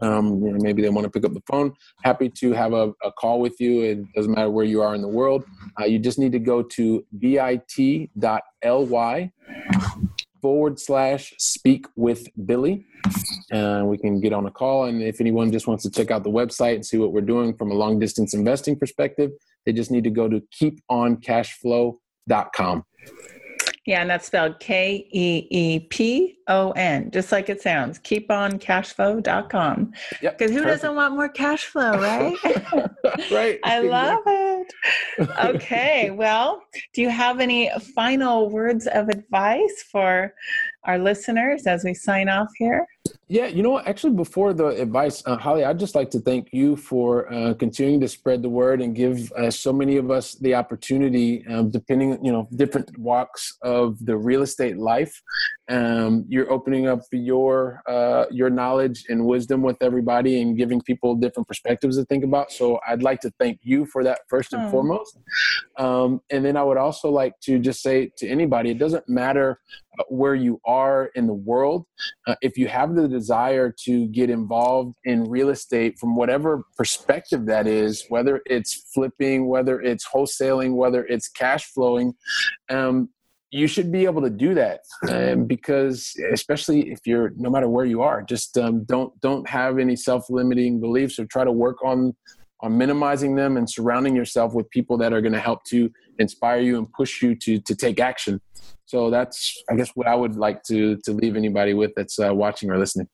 um, 0.00 0.42
you 0.42 0.52
know, 0.52 0.58
maybe 0.60 0.80
they 0.80 0.88
want 0.88 1.04
to 1.04 1.10
pick 1.10 1.26
up 1.26 1.34
the 1.34 1.42
phone. 1.46 1.74
Happy 2.04 2.30
to 2.30 2.52
have 2.52 2.72
a, 2.72 2.94
a, 3.02 3.12
call 3.12 3.38
with 3.40 3.60
you. 3.60 3.82
It 3.82 4.10
doesn't 4.14 4.32
matter 4.32 4.48
where 4.48 4.64
you 4.64 4.80
are 4.80 4.94
in 4.94 5.02
the 5.02 5.08
world. 5.08 5.44
Uh, 5.78 5.84
you 5.84 5.98
just 5.98 6.18
need 6.18 6.32
to 6.32 6.38
go 6.38 6.62
to 6.62 7.04
bit.ly 7.18 8.08
forward 10.40 10.78
slash 10.78 11.34
speak 11.38 11.86
with 11.96 12.28
Billy. 12.46 12.86
And 13.50 13.88
we 13.88 13.98
can 13.98 14.20
get 14.20 14.32
on 14.32 14.46
a 14.46 14.50
call. 14.50 14.84
And 14.84 15.02
if 15.02 15.20
anyone 15.20 15.52
just 15.52 15.66
wants 15.66 15.82
to 15.84 15.90
check 15.90 16.10
out 16.10 16.24
the 16.24 16.30
website 16.30 16.76
and 16.76 16.86
see 16.86 16.96
what 16.98 17.12
we're 17.12 17.20
doing 17.20 17.54
from 17.56 17.70
a 17.70 17.74
long 17.74 17.98
distance 17.98 18.32
investing 18.34 18.78
perspective, 18.78 19.30
they 19.66 19.72
just 19.72 19.90
need 19.90 20.04
to 20.04 20.10
go 20.10 20.28
to 20.28 20.42
keeponcashflow.com. 20.60 22.84
Yeah, 23.86 24.02
and 24.02 24.10
that's 24.10 24.26
spelled 24.26 24.60
K 24.60 25.08
E 25.10 25.46
E 25.50 25.80
P 25.80 26.36
O 26.48 26.70
N, 26.72 27.10
just 27.10 27.32
like 27.32 27.48
it 27.48 27.62
sounds. 27.62 27.98
Keeponcashflow.com. 27.98 29.92
Yep. 30.20 30.38
Because 30.38 30.52
who 30.52 30.62
perfect. 30.62 30.82
doesn't 30.82 30.96
want 30.96 31.14
more 31.14 31.28
cash 31.28 31.64
flow, 31.64 31.92
right? 31.92 32.36
right. 33.32 33.58
I 33.64 33.80
love 33.80 34.20
it. 34.26 34.49
Okay. 35.38 36.10
well, 36.14 36.62
do 36.92 37.02
you 37.02 37.10
have 37.10 37.40
any 37.40 37.70
final 37.94 38.50
words 38.50 38.86
of 38.86 39.08
advice 39.08 39.84
for 39.90 40.34
our 40.84 40.98
listeners 40.98 41.66
as 41.66 41.84
we 41.84 41.94
sign 41.94 42.28
off 42.28 42.48
here? 42.56 42.86
Yeah, 43.28 43.46
you 43.46 43.62
know 43.62 43.70
what? 43.70 43.86
Actually, 43.86 44.14
before 44.14 44.52
the 44.52 44.66
advice, 44.66 45.22
uh, 45.24 45.36
Holly, 45.36 45.64
I'd 45.64 45.78
just 45.78 45.94
like 45.94 46.10
to 46.10 46.20
thank 46.20 46.48
you 46.52 46.74
for 46.76 47.32
uh, 47.32 47.54
continuing 47.54 48.00
to 48.00 48.08
spread 48.08 48.42
the 48.42 48.48
word 48.48 48.82
and 48.82 48.94
give 48.94 49.30
uh, 49.32 49.50
so 49.50 49.72
many 49.72 49.96
of 49.98 50.10
us 50.10 50.34
the 50.34 50.54
opportunity, 50.54 51.46
um, 51.46 51.70
depending, 51.70 52.22
you 52.24 52.32
know, 52.32 52.48
different 52.56 52.98
walks 52.98 53.56
of 53.62 54.04
the 54.04 54.16
real 54.16 54.42
estate 54.42 54.78
life. 54.78 55.22
Um, 55.68 56.24
you're 56.28 56.50
opening 56.50 56.88
up 56.88 57.02
your 57.12 57.82
uh, 57.86 58.24
your 58.32 58.50
knowledge 58.50 59.04
and 59.08 59.24
wisdom 59.24 59.62
with 59.62 59.76
everybody, 59.80 60.42
and 60.42 60.58
giving 60.58 60.80
people 60.80 61.14
different 61.14 61.46
perspectives 61.46 61.96
to 61.98 62.04
think 62.06 62.24
about. 62.24 62.50
So, 62.50 62.80
I'd 62.86 63.04
like 63.04 63.20
to 63.20 63.32
thank 63.38 63.60
you 63.62 63.86
for 63.86 64.02
that 64.02 64.22
first 64.28 64.52
and 64.52 64.66
oh. 64.66 64.70
foremost. 64.70 65.18
Um, 65.78 66.20
and 66.30 66.44
then 66.44 66.56
I 66.56 66.64
would 66.64 66.78
also 66.78 67.10
like 67.10 67.38
to 67.42 67.60
just 67.60 67.80
say 67.80 68.10
to 68.18 68.28
anybody, 68.28 68.70
it 68.70 68.78
doesn't 68.78 69.08
matter 69.08 69.60
uh, 69.98 70.04
where 70.08 70.34
you 70.34 70.60
are 70.64 71.06
in 71.14 71.26
the 71.26 71.34
world. 71.34 71.84
Uh, 72.26 72.36
if 72.42 72.56
you 72.56 72.68
have 72.68 72.94
the 72.94 73.08
desire 73.08 73.74
to 73.84 74.06
get 74.08 74.30
involved 74.30 74.96
in 75.04 75.24
real 75.24 75.48
estate 75.48 75.98
from 75.98 76.14
whatever 76.14 76.64
perspective 76.76 77.46
that 77.46 77.66
is, 77.66 78.04
whether 78.08 78.40
it's 78.46 78.88
flipping, 78.94 79.48
whether 79.48 79.80
it's 79.80 80.06
wholesaling, 80.06 80.74
whether 80.74 81.04
it's 81.06 81.28
cash 81.28 81.64
flowing, 81.66 82.14
um, 82.68 83.08
you 83.50 83.66
should 83.66 83.90
be 83.90 84.04
able 84.04 84.22
to 84.22 84.30
do 84.30 84.54
that 84.54 84.80
um, 85.08 85.44
because 85.44 86.14
especially 86.32 86.92
if 86.92 87.00
you're 87.04 87.32
no 87.36 87.50
matter 87.50 87.68
where 87.68 87.84
you 87.84 88.00
are 88.00 88.22
just 88.22 88.56
um, 88.56 88.84
don't 88.84 89.18
don't 89.20 89.48
have 89.48 89.78
any 89.78 89.96
self-limiting 89.96 90.80
beliefs 90.80 91.18
or 91.18 91.26
try 91.26 91.42
to 91.42 91.50
work 91.50 91.84
on 91.84 92.14
on 92.62 92.76
minimizing 92.76 93.34
them 93.34 93.56
and 93.56 93.68
surrounding 93.68 94.14
yourself 94.14 94.54
with 94.54 94.70
people 94.70 94.96
that 94.98 95.12
are 95.12 95.20
going 95.20 95.32
to 95.32 95.40
help 95.40 95.64
to 95.64 95.90
inspire 96.20 96.60
you 96.60 96.78
and 96.78 96.92
push 96.92 97.22
you 97.22 97.34
to 97.34 97.58
to 97.60 97.74
take 97.74 97.98
action 97.98 98.40
so 98.90 99.08
that's, 99.08 99.62
I 99.70 99.76
guess, 99.76 99.90
what 99.94 100.08
I 100.08 100.16
would 100.16 100.34
like 100.34 100.64
to 100.64 100.96
to 101.04 101.12
leave 101.12 101.36
anybody 101.36 101.74
with 101.74 101.92
that's 101.94 102.18
uh, 102.18 102.34
watching 102.34 102.72
or 102.72 102.76
listening. 102.76 103.08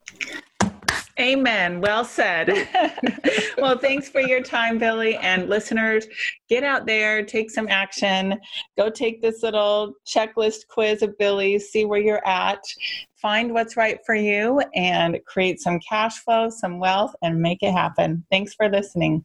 Amen. 1.21 1.83
Well 1.83 2.03
said. 2.03 2.49
well, 3.59 3.77
thanks 3.77 4.09
for 4.09 4.23
your 4.23 4.42
time, 4.42 4.79
Billy. 4.79 5.16
And 5.16 5.51
listeners, 5.51 6.07
get 6.49 6.62
out 6.62 6.87
there, 6.87 7.23
take 7.23 7.51
some 7.51 7.69
action. 7.69 8.38
Go 8.79 8.88
take 8.88 9.21
this 9.21 9.42
little 9.42 9.92
checklist 10.07 10.66
quiz 10.69 11.03
of 11.03 11.16
Billy's, 11.19 11.69
see 11.69 11.85
where 11.85 12.01
you're 12.01 12.27
at, 12.27 12.61
find 13.21 13.53
what's 13.53 13.77
right 13.77 13.99
for 14.07 14.14
you, 14.14 14.62
and 14.75 15.19
create 15.27 15.61
some 15.61 15.79
cash 15.87 16.19
flow, 16.21 16.49
some 16.49 16.79
wealth, 16.79 17.14
and 17.23 17.38
make 17.38 17.62
it 17.62 17.73
happen. 17.73 18.25
Thanks 18.31 18.55
for 18.55 18.71
listening. 18.71 19.25